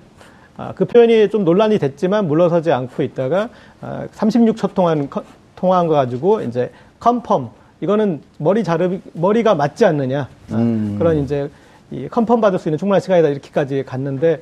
아, 0.58 0.74
그 0.76 0.86
표현이 0.86 1.30
좀 1.30 1.44
논란이 1.44 1.78
됐지만 1.80 2.28
물러서지 2.28 2.72
않고 2.72 3.04
있다가 3.04 3.50
아, 3.82 4.06
36초 4.14 4.74
통한 4.74 5.10
커- 5.10 5.24
통화한 5.56 5.88
거 5.88 5.94
가지고 5.96 6.42
이제 6.42 6.72
컨펌 7.00 7.50
이거는 7.82 8.22
머리 8.38 8.64
자르 8.64 9.00
머리가 9.14 9.56
맞지 9.56 9.86
않느냐. 9.86 10.28
아, 10.52 10.96
그런 10.98 11.18
이제 11.24 11.50
이 11.90 12.08
컨펌 12.10 12.40
받을 12.40 12.60
수 12.60 12.70
있는 12.70 12.78
충분한 12.78 13.02
시간이다 13.02 13.28
이렇게까지 13.30 13.84
갔는데 13.86 14.42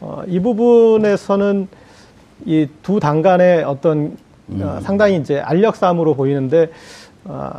어, 0.00 0.22
이 0.26 0.38
부분에서는 0.40 1.68
이 2.46 2.68
두 2.82 3.00
당 3.00 3.20
간의 3.20 3.64
어떤 3.64 4.16
어, 4.60 4.80
상당히 4.82 5.16
이제 5.16 5.40
알력 5.40 5.76
싸움으로 5.76 6.14
보이는데 6.14 6.68
어, 7.24 7.50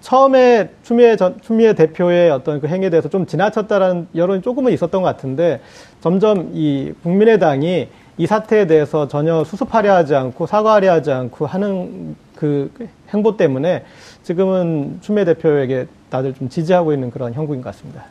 처음에 0.00 0.70
추미애 0.82 1.16
전, 1.16 1.36
추미애 1.42 1.74
대표의 1.74 2.30
어떤 2.30 2.60
그 2.60 2.66
행위에 2.66 2.90
대해서 2.90 3.08
좀 3.08 3.26
지나쳤다라는 3.26 4.08
여론이 4.14 4.42
조금은 4.42 4.72
있었던 4.72 5.02
것 5.02 5.08
같은데 5.08 5.60
점점 6.00 6.50
이 6.54 6.92
국민의당이 7.02 7.88
이 8.16 8.26
사태에 8.26 8.66
대해서 8.66 9.08
전혀 9.08 9.44
수습하려 9.44 9.94
하지 9.94 10.14
않고 10.14 10.46
사과하려 10.46 10.92
하지 10.92 11.12
않고 11.12 11.46
하는 11.46 12.16
그 12.34 12.70
행보 13.12 13.36
때문에 13.36 13.84
지금은 14.22 14.98
추미애 15.00 15.24
대표에게 15.24 15.86
다들 16.08 16.34
좀 16.34 16.48
지지하고 16.48 16.92
있는 16.92 17.10
그런 17.10 17.34
형국인 17.34 17.62
것 17.62 17.74
같습니다. 17.74 18.04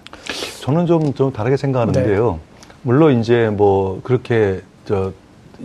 저는 0.61 0.85
좀, 0.85 1.13
좀 1.13 1.31
다르게 1.31 1.57
생각하는데요. 1.57 2.39
물론 2.83 3.19
이제 3.19 3.49
뭐 3.49 3.99
그렇게 4.03 4.61
저 4.85 5.11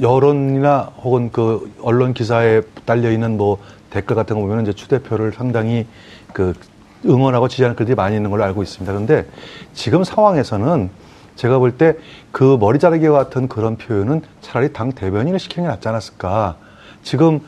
여론이나 0.00 0.92
혹은 1.02 1.30
그 1.30 1.72
언론 1.82 2.14
기사에 2.14 2.62
달려 2.84 3.10
있는 3.10 3.36
뭐 3.36 3.58
댓글 3.90 4.16
같은 4.16 4.36
거 4.36 4.42
보면 4.42 4.62
이제 4.62 4.72
추 4.72 4.88
대표를 4.88 5.32
상당히 5.32 5.86
그 6.32 6.54
응원하고 7.06 7.48
지지하는 7.48 7.76
글들이 7.76 7.94
많이 7.94 8.16
있는 8.16 8.30
걸로 8.30 8.44
알고 8.44 8.62
있습니다. 8.62 8.92
그런데 8.92 9.26
지금 9.72 10.04
상황에서는 10.04 10.90
제가 11.36 11.58
볼 11.58 11.76
때 11.78 11.96
그 12.32 12.56
머리 12.58 12.78
자르기 12.80 13.06
같은 13.08 13.46
그런 13.48 13.76
표현은 13.76 14.22
차라리 14.40 14.72
당 14.72 14.90
대변인을 14.90 15.38
시키는 15.38 15.68
게 15.68 15.72
낫지 15.74 15.86
않았을까. 15.88 16.56
지금 17.04 17.40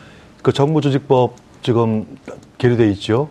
그 0.42 0.52
정부조직법 0.52 1.34
지금 1.62 2.06
계류돼 2.58 2.88
있죠. 2.90 3.28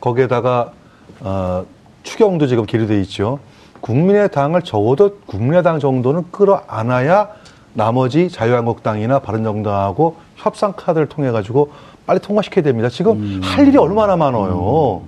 거기에다가 0.00 0.72
어, 1.20 1.66
추경도 2.04 2.46
지금 2.46 2.64
계류돼 2.64 3.00
있죠. 3.02 3.38
국민의당을 3.82 4.62
적어도 4.62 5.18
국민의당 5.26 5.78
정도는 5.78 6.30
끌어안아야 6.30 7.28
나머지 7.74 8.30
자유한국당이나 8.30 9.18
바른정당하고 9.18 10.16
협상 10.36 10.72
카드를 10.76 11.08
통해 11.08 11.30
가지고 11.30 11.70
빨리 12.06 12.20
통과시켜야 12.20 12.62
됩니다. 12.62 12.88
지금 12.88 13.40
할 13.42 13.66
일이 13.68 13.76
얼마나 13.76 14.16
많아요. 14.16 15.02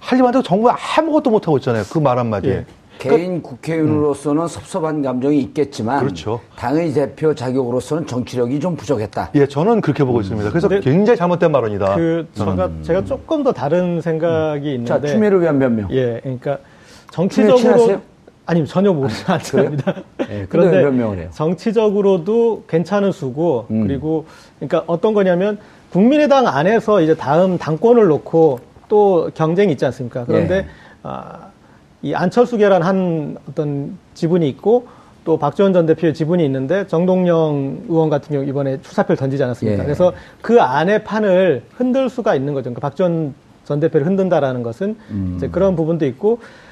할일 0.00 0.22
많다고 0.22 0.42
정부가 0.42 0.76
아무것도 0.98 1.30
못 1.30 1.46
하고 1.46 1.56
있잖아요. 1.58 1.82
그 1.90 1.98
말 2.00 2.18
한마디에. 2.18 2.52
예. 2.52 2.64
개인 2.98 3.42
국회의원으로서는 3.42 4.48
섭섭한 4.48 5.02
감정이 5.02 5.38
있겠지만 5.40 6.00
그렇죠. 6.00 6.40
당의 6.56 6.94
대표 6.94 7.34
자격으로서는 7.34 8.06
정치력이 8.06 8.58
좀 8.58 8.74
부족했다. 8.74 9.30
예, 9.34 9.46
저는 9.46 9.82
그렇게 9.82 10.02
보고 10.02 10.20
있습니다. 10.22 10.48
그래서 10.48 10.66
근데 10.68 10.82
굉장히 10.82 11.18
잘못된 11.18 11.52
발언이다. 11.52 11.94
그 11.94 12.26
제가 12.32 12.70
제가 12.82 13.04
조금 13.04 13.42
더 13.42 13.52
다른 13.52 14.00
생각이 14.00 14.64
자, 14.86 14.94
있는데 14.96 15.08
추미애를 15.08 15.42
위한 15.42 15.58
변명. 15.58 15.88
예, 15.90 16.20
그러니까 16.22 16.58
정치적으로? 17.10 18.00
아니 18.46 18.64
전혀 18.64 18.92
모르지 18.92 19.24
않습니다. 19.26 19.94
예, 20.30 20.46
근데 20.48 20.68
왜 20.68 20.82
변명을 20.82 21.18
해요? 21.18 21.28
정치적으로도 21.32 22.64
괜찮은 22.68 23.10
수고 23.10 23.66
음. 23.70 23.86
그리고 23.86 24.24
그러니까 24.58 24.84
어떤 24.86 25.14
거냐면 25.14 25.58
국민의당 25.90 26.46
안에서 26.46 27.00
이제 27.00 27.14
다음 27.14 27.58
당권을 27.58 28.06
놓고 28.06 28.60
또 28.88 29.30
경쟁이 29.34 29.72
있지 29.72 29.84
않습니까? 29.84 30.24
그런데 30.24 30.58
예. 30.58 30.66
아, 31.02 31.48
이 32.02 32.14
안철수계란 32.14 32.82
한 32.82 33.36
어떤 33.48 33.98
지분이 34.14 34.48
있고 34.50 34.86
또 35.24 35.38
박지원 35.38 35.72
전 35.72 35.86
대표의 35.86 36.14
지분이 36.14 36.44
있는데 36.44 36.86
정동영 36.86 37.86
의원 37.88 38.10
같은 38.10 38.32
경우 38.32 38.48
이번에 38.48 38.80
출사표를 38.80 39.16
던지지 39.16 39.42
않았습니까? 39.42 39.82
예. 39.82 39.84
그래서 39.84 40.12
그 40.40 40.60
안에 40.60 41.02
판을 41.02 41.64
흔들 41.74 42.08
수가 42.08 42.36
있는 42.36 42.54
거죠. 42.54 42.70
그러니까 42.70 42.80
박지원 42.80 43.34
전 43.64 43.80
대표를 43.80 44.06
흔든다라는 44.06 44.62
것은 44.62 44.96
음. 45.10 45.34
이제 45.36 45.48
그런 45.48 45.74
부분도 45.74 46.06
있고 46.06 46.38
아, 46.38 46.65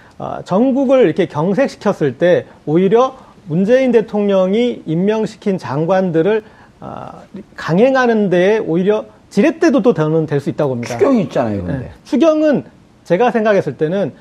전국을 0.44 1.04
이렇게 1.04 1.26
경색시켰을 1.26 2.18
때 2.18 2.46
오히려 2.66 3.16
문재인 3.46 3.92
대통령이 3.92 4.82
임명시킨 4.86 5.58
장관들을 5.58 6.42
아, 6.80 7.22
강행하는 7.56 8.30
데에 8.30 8.58
오히려 8.58 9.06
지렛대도 9.30 9.82
또 9.82 9.94
더는 9.94 10.26
될 10.26 10.40
수 10.40 10.50
있다고 10.50 10.70
봅니다. 10.70 10.96
추경이 10.96 11.22
있잖아요, 11.22 11.64
근데. 11.64 11.78
네. 11.78 11.90
추경은 12.04 12.64
제가 13.04 13.30
생각했을 13.30 13.76
때는 13.76 14.12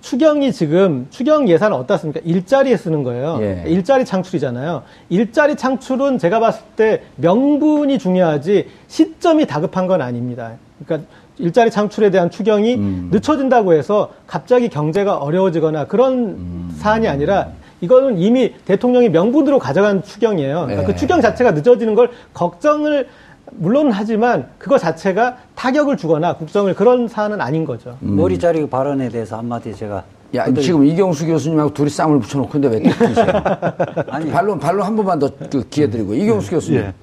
추경이 0.00 0.52
지금 0.52 1.06
추경 1.10 1.48
예산은 1.48 1.76
어떻습니까? 1.76 2.20
일자리에 2.24 2.76
쓰는 2.76 3.04
거예요. 3.04 3.38
예. 3.40 3.62
일자리 3.66 4.04
창출이잖아요. 4.04 4.82
일자리 5.10 5.54
창출은 5.54 6.18
제가 6.18 6.40
봤을 6.40 6.62
때 6.76 7.02
명분이 7.16 7.98
중요하지 8.00 8.68
시점이 8.88 9.46
다급한 9.46 9.86
건 9.86 10.02
아닙니다. 10.02 10.52
그러니까 10.84 11.08
일자리 11.38 11.70
창출에 11.70 12.10
대한 12.10 12.30
추경이 12.30 12.74
음. 12.74 13.08
늦춰진다고 13.12 13.72
해서 13.72 14.10
갑자기 14.26 14.68
경제가 14.68 15.16
어려워지거나 15.16 15.86
그런 15.86 16.12
음. 16.14 16.76
사안이 16.78 17.08
아니라 17.08 17.48
이거는 17.80 18.18
이미 18.18 18.54
대통령이 18.64 19.08
명분으로 19.08 19.58
가져간 19.58 20.02
추경이에요. 20.02 20.66
그러니까 20.66 20.82
예. 20.82 20.86
그 20.86 20.96
추경 20.96 21.20
자체가 21.20 21.50
늦어지는 21.52 21.94
걸 21.94 22.10
걱정을 22.32 23.08
물론 23.54 23.90
하지만 23.90 24.46
그거 24.58 24.78
자체가 24.78 25.36
타격을 25.56 25.96
주거나 25.96 26.36
국정을 26.36 26.74
그런 26.74 27.08
사안은 27.08 27.40
아닌 27.40 27.64
거죠. 27.64 27.96
머리 28.00 28.38
자르기 28.38 28.68
발언에 28.68 29.08
대해서 29.08 29.36
한마디 29.36 29.74
제가 29.74 30.04
야, 30.34 30.46
지금 30.54 30.86
이경수 30.86 31.26
교수님하고 31.26 31.74
둘이 31.74 31.90
쌍을 31.90 32.18
붙여놓고 32.20 32.56
있는데 32.56 32.78
왜 32.78 32.90
뜨세요? 32.90 33.26
아니 34.08 34.30
반론, 34.30 34.58
반론 34.58 34.86
한 34.86 34.96
번만 34.96 35.18
더그 35.18 35.68
기회 35.68 35.90
드리고. 35.90 36.14
이경수 36.14 36.50
교수님. 36.50 36.80
예. 36.80 36.94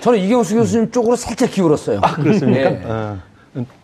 저는 0.00 0.18
이경수 0.20 0.54
교수님 0.54 0.90
쪽으로 0.90 1.14
살짝 1.16 1.50
기울었어요. 1.50 2.00
아, 2.02 2.14
그렇습니까? 2.14 2.60
예. 2.60 2.82
어, 2.84 3.12
음, 3.12 3.22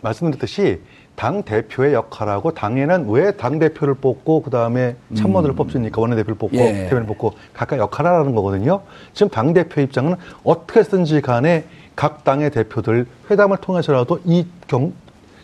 말씀드렸듯이 0.01 0.81
당 1.17 1.43
대표의 1.43 1.95
역할하고 1.95 2.53
당에는 2.55 3.09
왜 3.09 3.33
당 3.33 3.59
대표를 3.59 3.95
뽑고 3.95 4.43
그 4.43 4.51
다음에 4.51 4.97
참모들을 5.17 5.55
뽑습니까? 5.57 6.01
원내 6.01 6.17
대표를 6.17 6.37
뽑고 6.37 6.57
예. 6.57 6.73
대변을 6.85 7.07
뽑고 7.07 7.33
각각 7.53 7.79
역할을 7.79 8.11
하라는 8.11 8.35
거거든요. 8.35 8.83
지금 9.13 9.29
당 9.29 9.53
대표 9.53 9.81
입장은 9.81 10.15
어떻게 10.45 10.83
든지 10.83 11.21
간에 11.21 11.65
각 11.97 12.23
당의 12.23 12.51
대표들 12.51 13.07
회담을 13.31 13.57
통해서라도 13.57 14.21
이 14.25 14.47
경, 14.69 14.93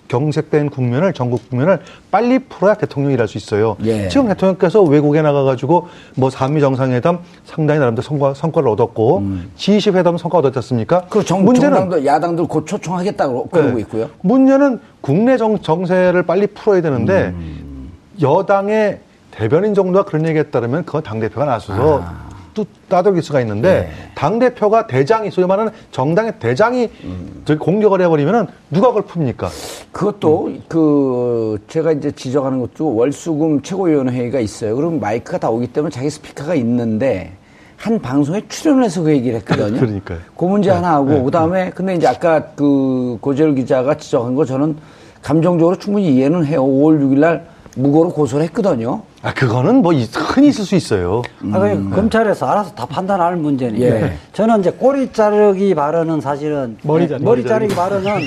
경색된 0.09 0.71
국면을 0.71 1.13
전국 1.13 1.49
국면을 1.49 1.81
빨리 2.11 2.39
풀어야 2.39 2.75
대통령이 2.75 3.15
일할 3.15 3.29
수 3.29 3.39
있어요. 3.39 3.77
예. 3.85 4.09
지금 4.09 4.29
대통령께서 4.29 4.83
외국에 4.83 5.23
나가가지고 5.23 5.89
뭐 6.17 6.31
한미 6.33 6.61
정상회담 6.61 7.21
상당히 7.45 7.81
나름대로 7.81 8.03
성과, 8.03 8.35
성과를 8.35 8.69
얻었고 8.69 9.23
G20 9.57 9.95
회담 9.95 10.17
성과 10.17 10.39
얻었지 10.39 10.59
않습니까? 10.59 10.99
음. 10.99 11.07
그 11.09 11.25
정, 11.25 11.45
문제는 11.45 11.79
정당도 11.79 12.07
야당들 12.07 12.47
곧 12.47 12.67
초청하겠다고 12.67 13.49
그러고 13.49 13.75
네. 13.75 13.81
있고요. 13.81 14.11
문제는 14.21 14.81
국내 15.01 15.37
정, 15.37 15.59
정세를 15.59 16.25
빨리 16.25 16.47
풀어야 16.47 16.81
되는데 16.81 17.33
음. 17.35 17.91
여당의 18.21 19.01
대변인 19.31 19.75
정도가 19.75 20.05
그런 20.05 20.27
얘기 20.29 20.39
했다면 20.39 20.85
그건 20.85 21.03
당대표가 21.03 21.45
나서서 21.45 22.03
아. 22.05 22.24
또 22.55 22.65
따돌릴 22.89 23.23
수가 23.23 23.41
있는데 23.41 23.83
네. 23.83 24.11
당 24.15 24.39
대표가 24.39 24.87
대장이 24.87 25.31
소위 25.31 25.47
말하는 25.47 25.73
정당의 25.91 26.35
대장이 26.39 26.89
음. 27.03 27.43
저기 27.45 27.59
공격을 27.59 28.01
해버리면은 28.01 28.47
누가 28.71 28.89
그걸 28.89 29.03
풉니까? 29.03 29.49
그것도 29.93 30.53
그 30.69 31.59
제가 31.69 31.93
이제 31.93 32.11
지적하는 32.13 32.61
것도 32.61 32.95
월수금 32.95 33.63
최고위원회의가 33.63 34.41
있어요. 34.41 34.77
그럼 34.77 35.01
마이크가 35.01 35.39
다 35.39 35.51
오기 35.51 35.69
때문에 35.69 35.91
자기 35.91 36.09
스피커가 36.09 36.55
있는데 36.55 37.33
한 37.77 38.01
방송에 38.01 38.41
출연을 38.49 38.85
해서 38.85 39.03
그 39.03 39.11
얘기를 39.11 39.37
했거든요. 39.41 39.77
그러니까요. 39.81 40.19
그 40.37 40.45
문제 40.45 40.71
네, 40.71 40.77
하나 40.77 40.95
하고 40.95 41.25
그다음에 41.25 41.71
근데 41.75 41.97
이제 41.97 42.07
아까 42.07 42.43
그 42.55 43.19
고재열 43.21 43.55
기자가 43.57 43.97
지적한 43.97 44.35
거 44.35 44.45
저는 44.45 44.77
감정적으로 45.23 45.77
충분히 45.77 46.15
이해는 46.15 46.45
해요. 46.47 46.65
5월 46.65 47.01
6일 47.01 47.19
날 47.19 47.47
무고로 47.77 48.11
고소를 48.11 48.45
했거든요. 48.47 49.03
아 49.25 49.33
그거는 49.33 49.77
뭐 49.81 49.95
이- 49.95 50.05
흔히 50.13 50.49
있을 50.49 50.65
수 50.67 50.75
있어요. 50.75 51.23
아, 51.53 51.59
그 51.59 51.91
검찰에서 51.95 52.45
알아서 52.47 52.75
다 52.75 52.85
판단할 52.85 53.37
문제니까. 53.37 53.85
예. 53.87 54.19
저는 54.35 54.61
이제 54.61 54.71
꼬리 54.71 55.11
자르기 55.11 55.75
발언은 55.75 56.21
사실은 56.21 56.77
머리 56.83 57.09
자르기. 57.09 57.25
머리 57.25 57.43
자르기 57.45 57.75
발언은 57.75 58.21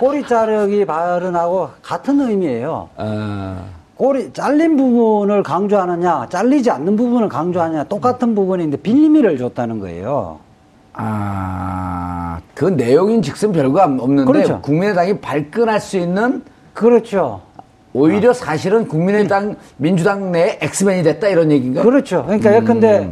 꼬리 0.00 0.26
자르기 0.26 0.84
발언하고 0.84 1.68
같은 1.82 2.20
의미예요. 2.20 2.88
아, 2.96 3.58
꼬리 3.96 4.32
잘린 4.32 4.76
부분을 4.76 5.44
강조하느냐, 5.44 6.26
잘리지 6.28 6.68
않는 6.72 6.96
부분을 6.96 7.28
강조하느냐 7.28 7.84
똑같은 7.84 8.34
부분인데 8.34 8.78
빌미를 8.78 9.38
줬다는 9.38 9.78
거예요. 9.78 10.40
아, 10.94 12.40
그 12.54 12.64
내용인 12.64 13.22
즉슨 13.22 13.52
별거 13.52 13.82
없는데 13.84 14.24
그렇죠. 14.24 14.60
국민의당이 14.62 15.20
발끈할 15.20 15.78
수 15.80 15.96
있는 15.96 16.42
그렇죠. 16.74 17.42
오히려 17.92 18.32
사실은 18.32 18.86
국민의당 18.86 19.56
민주당 19.76 20.32
내 20.32 20.58
엑스맨이 20.60 21.02
됐다 21.02 21.28
이런 21.28 21.50
얘기인가요? 21.50 21.84
그렇죠. 21.84 22.24
그러니까 22.24 22.54
예컨대 22.56 23.10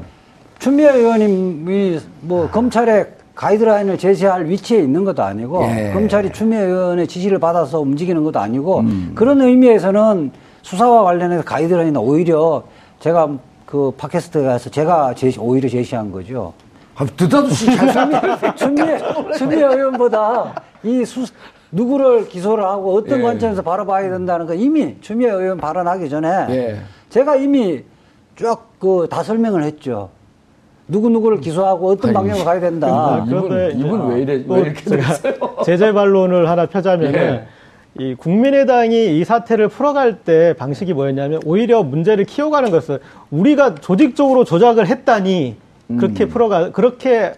추미애 0.58 0.90
의원님이 0.90 2.00
뭐 2.20 2.48
검찰에 2.48 3.06
가이드라인을 3.34 3.98
제시할 3.98 4.46
위치에 4.46 4.81
있는 4.81 5.04
것도 5.04 5.22
아니고 5.22 5.64
예. 5.64 5.92
검찰이 5.92 6.33
추미애 6.33 6.60
의원의 6.60 7.06
지시를 7.06 7.38
받아서 7.38 7.81
움직이는 7.81 8.24
것도 8.24 8.40
아니고 8.40 8.85
그런 9.14 9.40
의미에서는 9.40 10.33
수사와 10.62 11.04
관련해서 11.04 11.44
가이드라인은 11.44 11.96
오히려 11.96 12.64
제가 12.98 13.29
그 13.64 13.92
팟캐스트에 13.96 14.42
가서 14.44 14.70
제가 14.70 15.14
제시, 15.14 15.38
오히려 15.38 15.68
제시한 15.68 16.10
거죠. 16.10 16.52
아, 16.96 17.06
살면 17.92 18.56
추미애, 18.56 18.98
추미애 19.37 19.62
의원보다 19.62 20.54
이 20.83 21.04
수, 21.04 21.24
누구를 21.73 22.29
기소를 22.29 22.64
하고 22.64 22.94
어떤 22.96 23.19
예. 23.19 23.23
관점에서 23.23 23.62
바라봐야 23.62 24.10
된다는 24.10 24.46
거 24.46 24.54
이미 24.54 24.96
추미애 25.00 25.31
의원 25.31 25.58
발언하기 25.58 26.08
전에 26.08 26.29
예. 26.50 26.77
제가 27.10 27.37
이미 27.37 27.83
쭉 28.37 28.69
그 28.79 29.08
다 29.10 29.23
설명을 29.25 29.64
했죠. 29.64 30.10
누구 30.87 31.10
누구를 31.10 31.40
기소하고 31.40 31.90
어떤 31.90 32.12
방향으로 32.12 32.44
가야 32.44 32.60
된다. 32.60 32.87
아, 32.88 33.25
그런데 33.29 33.71
이분, 33.75 33.87
이분 33.87 34.08
왜 34.08 34.23
이래, 34.23 34.46
또왜 34.46 34.60
이렇게 34.60 34.85
제가 34.85 35.02
됐어요? 35.08 35.35
제재 35.66 35.92
반론을 35.92 36.48
하나 36.48 36.66
펴자면 36.66 37.12
예. 37.12 37.46
은이 37.98 38.14
국민의당이 38.14 39.19
이 39.19 39.25
사태를 39.25 39.69
풀어갈 39.69 40.21
때 40.21 40.54
방식이 40.56 40.94
뭐였냐면 40.94 41.40
오히려 41.44 41.83
문제를 41.83 42.25
키워가는 42.25 42.71
것을 42.71 43.00
우리가 43.33 43.75
조직적으로 43.75 44.44
조작을 44.44 44.87
했다니 44.87 45.56
그렇게 45.98 46.27
풀어가 46.27 46.71
그렇게 46.71 47.27
어, 47.27 47.33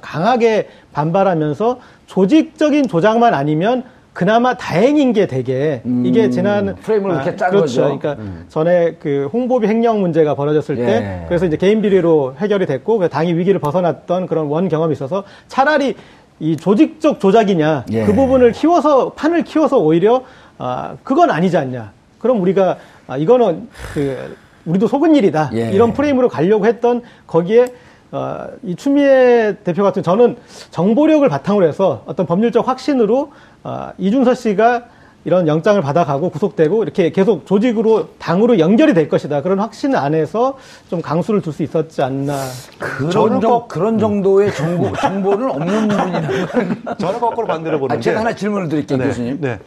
강하게 0.00 0.68
반발하면서 0.92 1.78
조직적인 2.06 2.88
조작만 2.88 3.34
아니면 3.34 3.84
그나마 4.12 4.56
다행인 4.56 5.12
게 5.12 5.26
되게 5.26 5.82
이게 6.02 6.30
지난 6.30 6.68
음, 6.68 6.76
프레임을 6.76 7.10
이렇게 7.10 7.36
짠 7.36 7.50
그렇죠. 7.50 7.82
거죠. 7.82 7.98
그러니까 7.98 8.16
전에 8.48 8.96
그 8.98 9.28
홍보비 9.30 9.66
횡령 9.66 10.00
문제가 10.00 10.34
벌어졌을 10.34 10.78
예. 10.78 10.86
때 10.86 11.24
그래서 11.28 11.44
이제 11.44 11.58
개인 11.58 11.82
비리로 11.82 12.36
해결이 12.38 12.64
됐고 12.64 12.96
그 12.98 13.10
당이 13.10 13.34
위기를 13.34 13.60
벗어났던 13.60 14.26
그런 14.26 14.46
원 14.46 14.70
경험이 14.70 14.94
있어서 14.94 15.24
차라리 15.48 15.96
이 16.40 16.56
조직적 16.56 17.20
조작이냐 17.20 17.84
예. 17.92 18.04
그 18.06 18.14
부분을 18.14 18.52
키워서 18.52 19.10
판을 19.10 19.44
키워서 19.44 19.78
오히려 19.78 20.22
아 20.56 20.96
그건 21.02 21.30
아니지 21.30 21.58
않냐. 21.58 21.92
그럼 22.18 22.40
우리가 22.40 22.78
아 23.06 23.18
이거는 23.18 23.68
그 23.92 24.34
우리도 24.64 24.86
속은 24.86 25.14
일이다. 25.14 25.50
예. 25.52 25.70
이런 25.72 25.92
프레임으로 25.92 26.30
가려고 26.30 26.64
했던 26.64 27.02
거기에 27.26 27.66
어, 28.12 28.46
이 28.62 28.74
추미애 28.76 29.56
대표 29.64 29.82
같은 29.82 30.02
저는 30.02 30.36
정보력을 30.70 31.28
바탕으로 31.28 31.66
해서 31.66 32.02
어떤 32.06 32.26
법률적 32.26 32.66
확신으로 32.68 33.32
어, 33.64 33.90
이준서 33.98 34.34
씨가 34.34 34.84
이런 35.24 35.48
영장을 35.48 35.80
받아가고 35.82 36.30
구속되고 36.30 36.84
이렇게 36.84 37.10
계속 37.10 37.46
조직으로 37.46 38.10
당으로 38.18 38.60
연결이 38.60 38.94
될 38.94 39.08
것이다 39.08 39.42
그런 39.42 39.58
확신 39.58 39.96
안에서 39.96 40.56
좀 40.88 41.02
강수를 41.02 41.42
둘 41.42 41.52
수 41.52 41.64
있었지 41.64 42.00
않나 42.00 42.36
그런, 42.78 43.10
정, 43.10 43.40
꼭- 43.40 43.66
그런 43.66 43.98
정도의 43.98 44.54
정보, 44.54 44.92
정보는 44.96 45.50
없는 45.50 45.88
거예요. 45.88 46.94
저는 46.98 47.18
거꾸로 47.18 47.48
반대로 47.48 47.80
보는데. 47.80 47.98
아, 47.98 48.00
제가 48.00 48.20
하나 48.20 48.36
질문을 48.36 48.68
드릴게요, 48.68 48.98
네, 48.98 49.06
교수님. 49.08 49.38
네. 49.40 49.58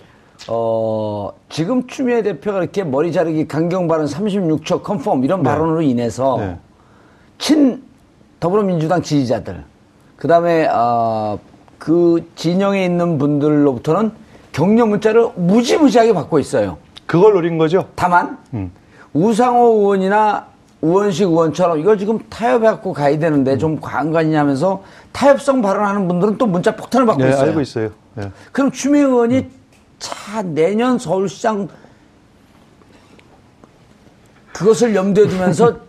어, 0.48 1.32
지금 1.50 1.86
추미애 1.88 2.22
대표가 2.22 2.60
이렇게 2.60 2.86
머리 2.86 3.12
자르기 3.12 3.46
강경 3.46 3.90
발언 3.90 4.06
36초 4.06 4.82
컨펌 4.82 5.20
이런 5.26 5.44
발언으로 5.44 5.82
인해서 5.82 6.38
네. 6.40 6.58
친 7.38 7.84
더불어민주당 8.40 9.02
지지자들, 9.02 9.64
그 10.16 10.28
다음에, 10.28 10.68
어, 10.72 11.40
그 11.78 12.30
진영에 12.36 12.84
있는 12.84 13.18
분들로부터는 13.18 14.12
격려 14.52 14.86
문자를 14.86 15.30
무지무지하게 15.36 16.14
받고 16.14 16.40
있어요. 16.40 16.78
그걸 17.06 17.34
노린 17.34 17.58
거죠. 17.58 17.88
다만, 17.96 18.38
음. 18.54 18.72
우상호 19.14 19.80
의원이나 19.80 20.48
우원식 20.82 21.28
의원처럼 21.28 21.80
이걸 21.80 21.98
지금 21.98 22.20
타협해갖고 22.30 22.94
가야 22.94 23.18
되는데 23.20 23.58
좀 23.58 23.82
과한 23.82 24.12
거 24.12 24.20
아니냐 24.20 24.40
하면서 24.40 24.84
타협성 25.12 25.62
발언하는 25.62 26.08
분들은 26.08 26.38
또 26.38 26.46
문자 26.46 26.76
폭탄을 26.76 27.06
받고 27.06 27.24
네, 27.24 27.30
있어요. 27.30 27.50
알고 27.50 27.62
있어요. 27.62 27.90
네. 28.16 28.32
그럼 28.52 28.72
추미애 28.72 29.04
의원이 29.04 29.48
차 30.00 30.42
내년 30.42 30.98
서울시장 30.98 31.68
그것을 34.54 34.96
염두에 34.96 35.28
두면서 35.28 35.76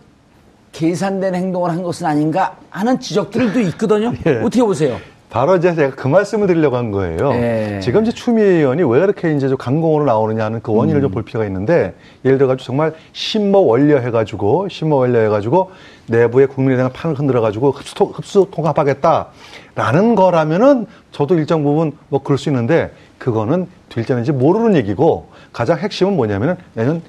계산된 0.71 1.35
행동을 1.35 1.69
한 1.69 1.83
것은 1.83 2.05
아닌가 2.07 2.55
하는 2.69 2.99
지적들도 2.99 3.59
있거든요. 3.61 4.13
예. 4.25 4.37
어떻게 4.39 4.61
보세요? 4.63 4.97
바로 5.29 5.55
이제 5.55 5.73
제가 5.73 5.95
그 5.95 6.09
말씀을 6.09 6.47
드리려고 6.47 6.75
한 6.75 6.91
거예요. 6.91 7.31
예. 7.35 7.79
지금 7.81 8.01
이제 8.03 8.11
추미애 8.11 8.45
의원이 8.45 8.83
왜 8.83 8.99
그렇게 8.99 9.33
이제 9.33 9.47
좀 9.47 9.57
강공으로 9.57 10.03
나오느냐 10.03 10.43
하는 10.43 10.59
그 10.61 10.73
원인을 10.73 10.99
좀볼 11.01 11.23
필요가 11.23 11.45
있는데 11.45 11.93
예를 12.25 12.37
들어가지고 12.37 12.65
정말 12.65 12.93
신모 13.13 13.65
원려 13.65 13.97
해가지고 13.99 14.67
신모 14.67 14.97
원려 14.97 15.19
해가지고 15.19 15.71
내부의 16.07 16.47
국민의당을 16.47 16.91
판을 16.91 17.17
흔들어가지고 17.17 17.71
흡수, 17.71 17.95
통- 17.95 18.11
흡수 18.13 18.47
통합하겠다라는 18.51 20.15
거라면은 20.15 20.85
저도 21.13 21.35
일정 21.35 21.63
부분 21.63 21.93
뭐 22.09 22.21
그럴 22.21 22.37
수 22.37 22.49
있는데 22.49 22.91
그거는 23.17 23.67
될지는지 23.87 24.33
모르는 24.33 24.75
얘기고 24.75 25.27
가장 25.53 25.77
핵심은 25.77 26.15
뭐냐면은 26.17 26.57
내년 26.73 27.01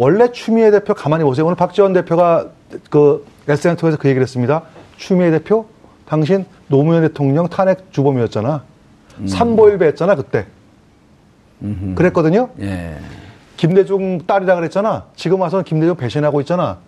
원래 0.00 0.32
추미애 0.32 0.70
대표 0.70 0.94
가만히 0.94 1.24
보세요. 1.24 1.44
오늘 1.44 1.56
박지원 1.56 1.92
대표가 1.92 2.46
그 2.88 3.26
SN 3.46 3.76
통해서 3.76 3.98
그 3.98 4.08
얘기를 4.08 4.22
했습니다. 4.22 4.62
추미애 4.96 5.30
대표 5.30 5.66
당신 6.06 6.46
노무현 6.68 7.02
대통령 7.02 7.48
탄핵 7.48 7.92
주범이었잖아. 7.92 8.64
삼보일배 9.26 9.86
했잖아 9.88 10.14
그때. 10.14 10.46
그랬거든요. 11.94 12.48
예. 12.60 12.96
김대중 13.58 14.22
딸이라 14.26 14.54
그랬잖아. 14.54 15.04
지금 15.16 15.38
와서는 15.42 15.66
김대중 15.66 15.94
배신하고 15.96 16.40
있잖아. 16.40 16.78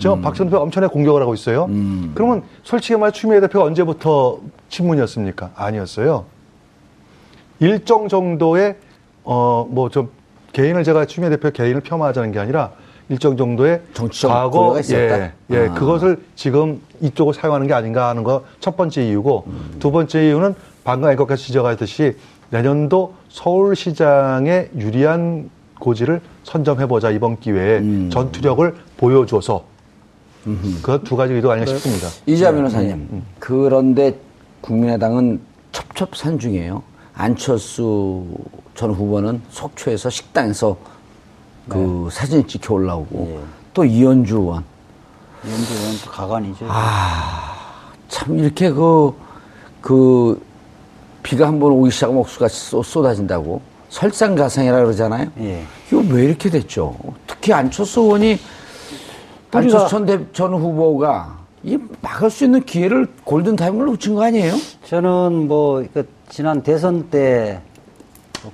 지금 0.00 0.20
박지원 0.20 0.50
대표 0.50 0.60
엄청나게 0.60 0.92
공격을 0.92 1.22
하고 1.22 1.34
있어요. 1.34 1.70
그러면 2.16 2.42
솔직히 2.64 2.98
말해 2.98 3.12
추미애 3.12 3.38
대표가 3.38 3.64
언제부터 3.64 4.40
친문이었습니까? 4.70 5.52
아니었어요. 5.54 6.24
일정 7.60 8.08
정도의 8.08 8.74
어 9.22 9.68
뭐 9.70 9.88
좀 9.88 10.10
개인을 10.56 10.84
제가 10.84 11.04
추미애 11.04 11.28
대표 11.28 11.50
개인을 11.50 11.82
폄하하자는 11.82 12.32
게 12.32 12.38
아니라 12.38 12.70
일정 13.10 13.36
정도의 13.36 13.82
정치적 13.92 14.30
과거? 14.30 14.80
예, 14.90 15.30
예 15.50 15.68
아. 15.68 15.74
그것을 15.74 16.18
지금 16.34 16.80
이쪽을 17.02 17.34
사용하는 17.34 17.66
게 17.66 17.74
아닌가 17.74 18.08
하는 18.08 18.24
거 18.24 18.42
첫 18.58 18.74
번째 18.74 19.06
이유고 19.06 19.44
두 19.78 19.92
번째 19.92 20.26
이유는 20.26 20.54
방금 20.82 21.10
앵커께서 21.10 21.42
지적하셨듯이 21.42 22.16
내년도 22.48 23.14
서울시장에 23.28 24.70
유리한 24.78 25.50
고지를 25.78 26.22
선점해보자 26.44 27.10
이번 27.10 27.38
기회에 27.38 27.78
음. 27.80 28.08
전투력을 28.10 28.74
보여줘서 28.96 29.62
그 30.82 30.98
두 31.04 31.16
가지 31.16 31.34
의도가 31.34 31.54
아닌가 31.54 31.70
싶습니다. 31.72 32.08
이자 32.24 32.50
변호사님. 32.52 33.22
그런데 33.38 34.16
국민의당은 34.62 35.38
첩첩산중이에요. 35.72 36.82
안철수 37.16 38.24
전 38.74 38.90
후보는 38.92 39.40
속초에서 39.50 40.10
식당에서 40.10 40.76
그 41.68 42.08
사진 42.12 42.46
찍혀 42.46 42.74
올라오고 42.74 43.40
또 43.74 43.84
이현주 43.84 44.36
의원. 44.36 44.64
연주는 45.44 45.96
또 46.04 46.10
가관이죠. 46.10 46.66
참 48.08 48.38
이렇게 48.38 48.70
그, 48.70 49.14
그 49.80 50.40
비가 51.22 51.46
한 51.48 51.58
번 51.58 51.72
오기 51.72 51.90
시작하면 51.90 52.20
옥수가 52.20 52.48
쏟- 52.48 52.84
쏟아진다고 52.84 53.60
설상가상이라 53.88 54.76
그러잖아요. 54.84 55.30
예. 55.40 55.64
이거 55.88 56.02
왜 56.08 56.24
이렇게 56.26 56.50
됐죠? 56.50 56.96
특히 57.26 57.52
안철수 57.52 58.00
의원이 58.00 58.38
안철수 59.52 59.88
전, 59.88 60.04
대- 60.06 60.32
전 60.32 60.52
후보가 60.54 61.38
이 61.62 61.78
막을 62.02 62.30
수 62.30 62.44
있는 62.44 62.62
기회를 62.64 63.08
골든 63.24 63.56
타임을 63.56 63.86
놓친 63.86 64.14
거 64.14 64.24
아니에요? 64.24 64.54
저는 64.84 65.48
뭐, 65.48 65.84
그 65.92 66.06
지난 66.28 66.62
대선 66.62 67.08
때 67.08 67.60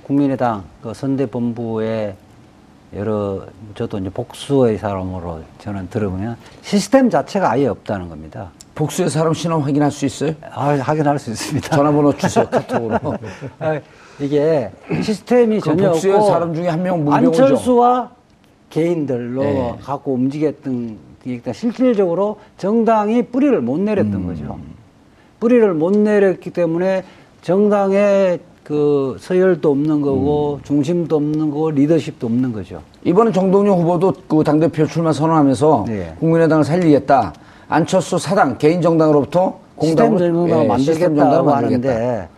국민의당 0.03 0.63
그 0.81 0.93
선대본부에 0.93 2.15
여러, 2.95 3.41
저도 3.73 3.97
이제 3.97 4.09
복수의 4.09 4.77
사람으로 4.77 5.41
저는 5.59 5.89
들어보면 5.89 6.37
시스템 6.61 7.09
자체가 7.09 7.51
아예 7.51 7.67
없다는 7.67 8.07
겁니다. 8.07 8.51
복수의 8.75 9.09
사람 9.09 9.33
신원 9.33 9.61
확인할 9.61 9.91
수 9.91 10.05
있어요? 10.05 10.33
아, 10.51 10.75
확인할 10.79 11.17
수 11.17 11.31
있습니다. 11.31 11.75
전화번호 11.75 12.15
주세요, 12.15 12.47
카톡으로. 12.49 12.97
아, 13.59 13.79
이게 14.19 14.71
시스템이 15.01 15.59
그 15.59 15.69
전혀 15.69 15.89
복수의 15.89 16.13
없고 16.13 16.27
사람 16.27 16.53
중에 16.53 16.67
한 16.67 16.83
명은 16.83 17.05
문병호죠. 17.05 17.43
안철수와 17.43 18.11
개인들로 18.69 19.43
네. 19.43 19.75
갖고 19.81 20.13
움직였던 20.13 20.97
게 21.23 21.53
실질적으로 21.53 22.39
정당이 22.57 23.27
뿌리를 23.27 23.59
못 23.61 23.79
내렸던 23.79 24.13
음. 24.13 24.27
거죠. 24.27 24.59
뿌리를 25.39 25.73
못 25.73 25.95
내렸기 25.97 26.51
때문에 26.51 27.03
정당의 27.43 28.39
그 28.63 29.17
서열도 29.19 29.69
없는 29.69 30.01
거고 30.01 30.55
음. 30.55 30.63
중심도 30.63 31.17
없는 31.17 31.51
거고 31.51 31.71
리더십도 31.71 32.25
없는 32.25 32.53
거죠. 32.53 32.81
이번에 33.03 33.33
정동영 33.33 33.81
후보도 33.81 34.13
그 34.29 34.43
당대표 34.43 34.87
출마 34.87 35.11
선언하면서 35.11 35.85
네. 35.87 36.15
국민의당을 36.19 36.63
살리겠다. 36.63 37.33
안철수 37.67 38.17
사당 38.17 38.57
개인 38.57 38.81
정당으로부터 38.81 39.59
시스템 39.81 40.11
공당으로 40.11 40.47
정당을 40.47 40.69
예, 40.69 40.77
시스템 40.79 41.15
정당을 41.15 41.43
만들겠다고 41.43 41.51
만들겠다. 41.51 41.93
하는데 41.93 42.29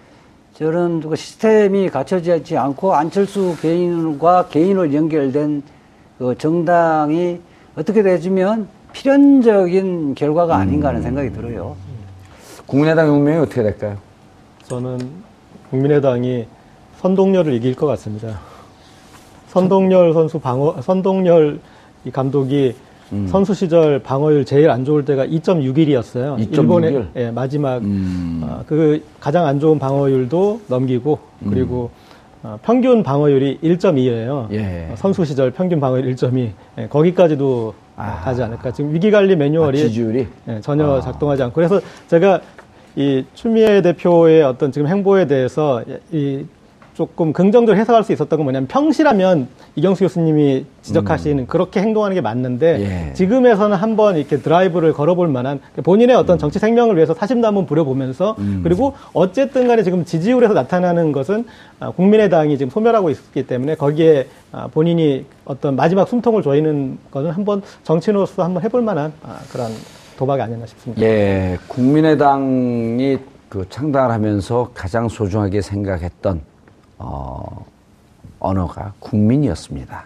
저는 0.55 1.01
그 1.01 1.15
시스템이 1.15 1.89
갖춰져 1.89 2.37
있지 2.37 2.57
않고 2.57 2.95
안철수 2.95 3.55
개인과 3.61 4.47
개인을 4.47 4.91
연결된 4.91 5.61
그 6.17 6.35
정당이 6.35 7.39
어떻게 7.75 8.01
되지면 8.01 8.67
필연적인 8.93 10.15
결과가 10.15 10.55
아닌가 10.55 10.87
음. 10.87 10.89
하는 10.89 11.03
생각이 11.03 11.31
들어요. 11.33 11.75
국민의당 12.65 13.13
운명이 13.13 13.37
어떻게 13.37 13.61
될까요? 13.61 13.97
저는 14.67 14.99
국민의당이 15.69 16.45
선동열을 16.97 17.53
이길 17.53 17.75
것 17.75 17.85
같습니다. 17.87 18.39
선동열 19.47 20.13
선수 20.13 20.39
방어, 20.39 20.81
선동열 20.81 21.59
이 22.05 22.11
감독이 22.11 22.75
음. 23.11 23.27
선수 23.27 23.53
시절 23.53 23.99
방어율 23.99 24.45
제일 24.45 24.71
안 24.71 24.83
좋을 24.83 25.05
때가 25.05 25.27
2.61이었어요. 25.27 26.37
2.61? 26.39 26.53
일본의 26.57 27.07
예, 27.15 27.31
마지막 27.31 27.77
음. 27.77 28.41
어, 28.43 28.63
그 28.65 29.03
가장 29.19 29.45
안 29.45 29.59
좋은 29.59 29.77
방어율도 29.77 30.61
넘기고 30.67 31.19
그리고 31.47 31.91
어, 32.41 32.57
평균 32.63 33.03
방어율이 33.03 33.59
1.2예요. 33.63 34.51
예. 34.51 34.91
선수 34.95 35.23
시절 35.25 35.51
평균 35.51 35.79
방어율 35.79 36.13
1.2. 36.15 36.49
예, 36.79 36.87
거기까지도 36.87 37.73
어, 37.97 38.19
가지 38.23 38.41
않을까. 38.43 38.71
지금 38.71 38.93
위기 38.93 39.09
관리 39.11 39.35
매뉴얼이 39.35 39.79
아, 39.79 39.81
지지율이? 39.83 40.27
예, 40.49 40.61
전혀 40.61 40.99
작동하지 41.01 41.43
않고 41.43 41.53
그래서 41.53 41.79
제가 42.07 42.41
이 42.95 43.25
추미애 43.33 43.81
대표의 43.81 44.43
어떤 44.43 44.71
지금 44.71 44.87
행보에 44.87 45.27
대해서 45.27 45.83
이 46.11 46.45
조금 46.95 47.33
긍정적으로 47.33 47.77
해석할 47.77 48.05
수 48.05 48.13
있었던 48.13 48.37
건 48.37 48.45
뭐냐면 48.45 48.67
평시라면 48.67 49.49
이경수 49.75 50.05
교수님이 50.05 50.65
지적하시는 50.81 51.45
그렇게 51.45 51.81
행동하는 51.81 52.15
게 52.15 52.21
맞는데 52.21 52.75
음. 52.77 52.81
예. 52.81 53.13
지금에서는 53.13 53.75
한번 53.75 54.15
이렇게 54.15 54.37
드라이브를 54.37 54.93
걸어볼 54.93 55.27
만한 55.27 55.59
본인의 55.83 56.15
어떤 56.15 56.37
정치 56.37 56.57
생명을 56.57 56.95
위해서 56.95 57.13
사심도 57.13 57.45
한번 57.45 57.65
부려보면서 57.65 58.37
음. 58.39 58.61
그리고 58.63 58.93
어쨌든 59.11 59.67
간에 59.67 59.83
지금 59.83 60.05
지지율에서 60.05 60.53
나타나는 60.53 61.11
것은 61.11 61.45
아, 61.81 61.91
국민의당이 61.91 62.57
지금 62.57 62.69
소멸하고 62.69 63.09
있기 63.09 63.45
때문에 63.45 63.75
거기에 63.75 64.27
아, 64.53 64.67
본인이 64.67 65.25
어떤 65.43 65.75
마지막 65.75 66.07
숨통을 66.07 66.43
조이는 66.43 66.97
거는 67.11 67.31
한번 67.31 67.61
정치인으로서 67.83 68.41
한번 68.41 68.63
해볼 68.63 68.81
만한 68.81 69.11
아, 69.21 69.39
그런 69.51 69.69
도박이 70.17 70.41
아니었나 70.41 70.65
싶습니다. 70.65 71.01
예, 71.01 71.57
국민의당이 71.67 73.19
그 73.49 73.67
창당을 73.69 74.11
하면서 74.11 74.71
가장 74.73 75.09
소중하게 75.09 75.61
생각했던 75.61 76.41
어, 76.97 77.65
언어가 78.39 78.93
국민이었습니다. 78.99 80.05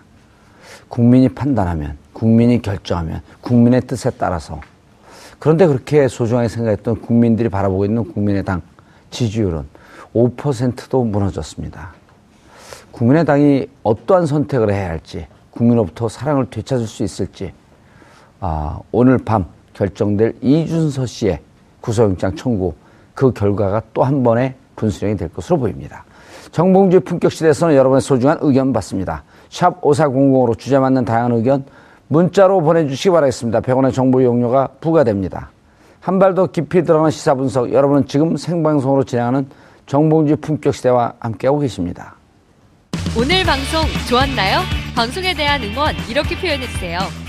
국민이 0.87 1.29
판단하면, 1.29 1.97
국민이 2.13 2.61
결정하면, 2.61 3.21
국민의 3.41 3.81
뜻에 3.81 4.09
따라서. 4.11 4.59
그런데 5.37 5.67
그렇게 5.67 6.07
소중하게 6.07 6.47
생각했던 6.47 7.01
국민들이 7.01 7.47
바라보고 7.49 7.85
있는 7.85 8.11
국민의당 8.11 8.61
지지율은 9.11 9.63
5%도 10.13 11.03
무너졌습니다. 11.03 11.93
국민의당이 12.91 13.67
어떠한 13.83 14.25
선택을 14.25 14.73
해야 14.73 14.89
할지, 14.89 15.27
국민으로부터 15.51 16.09
사랑을 16.09 16.49
되찾을 16.49 16.87
수 16.87 17.03
있을지, 17.03 17.53
아, 18.39 18.79
오늘 18.91 19.17
밤 19.19 19.45
결정될 19.79 20.35
이준서 20.41 21.05
씨의 21.05 21.39
구속영장 21.79 22.35
청구 22.35 22.73
그 23.15 23.31
결과가 23.31 23.81
또 23.93 24.03
한 24.03 24.21
번의 24.23 24.53
분수령이 24.75 25.15
될 25.15 25.29
것으로 25.29 25.57
보입니다. 25.57 26.03
정봉주의 26.51 27.01
품격 27.01 27.31
시대에서는 27.31 27.75
여러분의 27.75 28.01
소중한 28.01 28.37
의견 28.41 28.73
받습니다. 28.73 29.23
샵 29.49 29.81
5400으로 29.81 30.57
주제 30.57 30.77
맞는 30.79 31.05
다양한 31.05 31.31
의견 31.33 31.63
문자로 32.07 32.61
보내주시기 32.61 33.11
바라겠습니다. 33.11 33.61
100원의 33.61 33.93
정보 33.93 34.19
이용료가 34.21 34.67
부과됩니다. 34.81 35.51
한 36.01 36.17
발 36.19 36.33
더 36.33 36.47
깊이 36.47 36.83
들어가는 36.83 37.11
시사 37.11 37.35
분석 37.35 37.71
여러분은 37.71 38.07
지금 38.07 38.35
생방송으로 38.35 39.03
진행하는 39.03 39.47
정봉주의 39.85 40.37
품격 40.37 40.73
시대와 40.73 41.13
함께하고 41.19 41.59
계십니다. 41.59 42.15
오늘 43.17 43.43
방송 43.43 43.81
좋았나요? 44.09 44.59
방송에 44.95 45.33
대한 45.33 45.61
응원 45.63 45.93
이렇게 46.09 46.35
표현해주세요. 46.39 47.28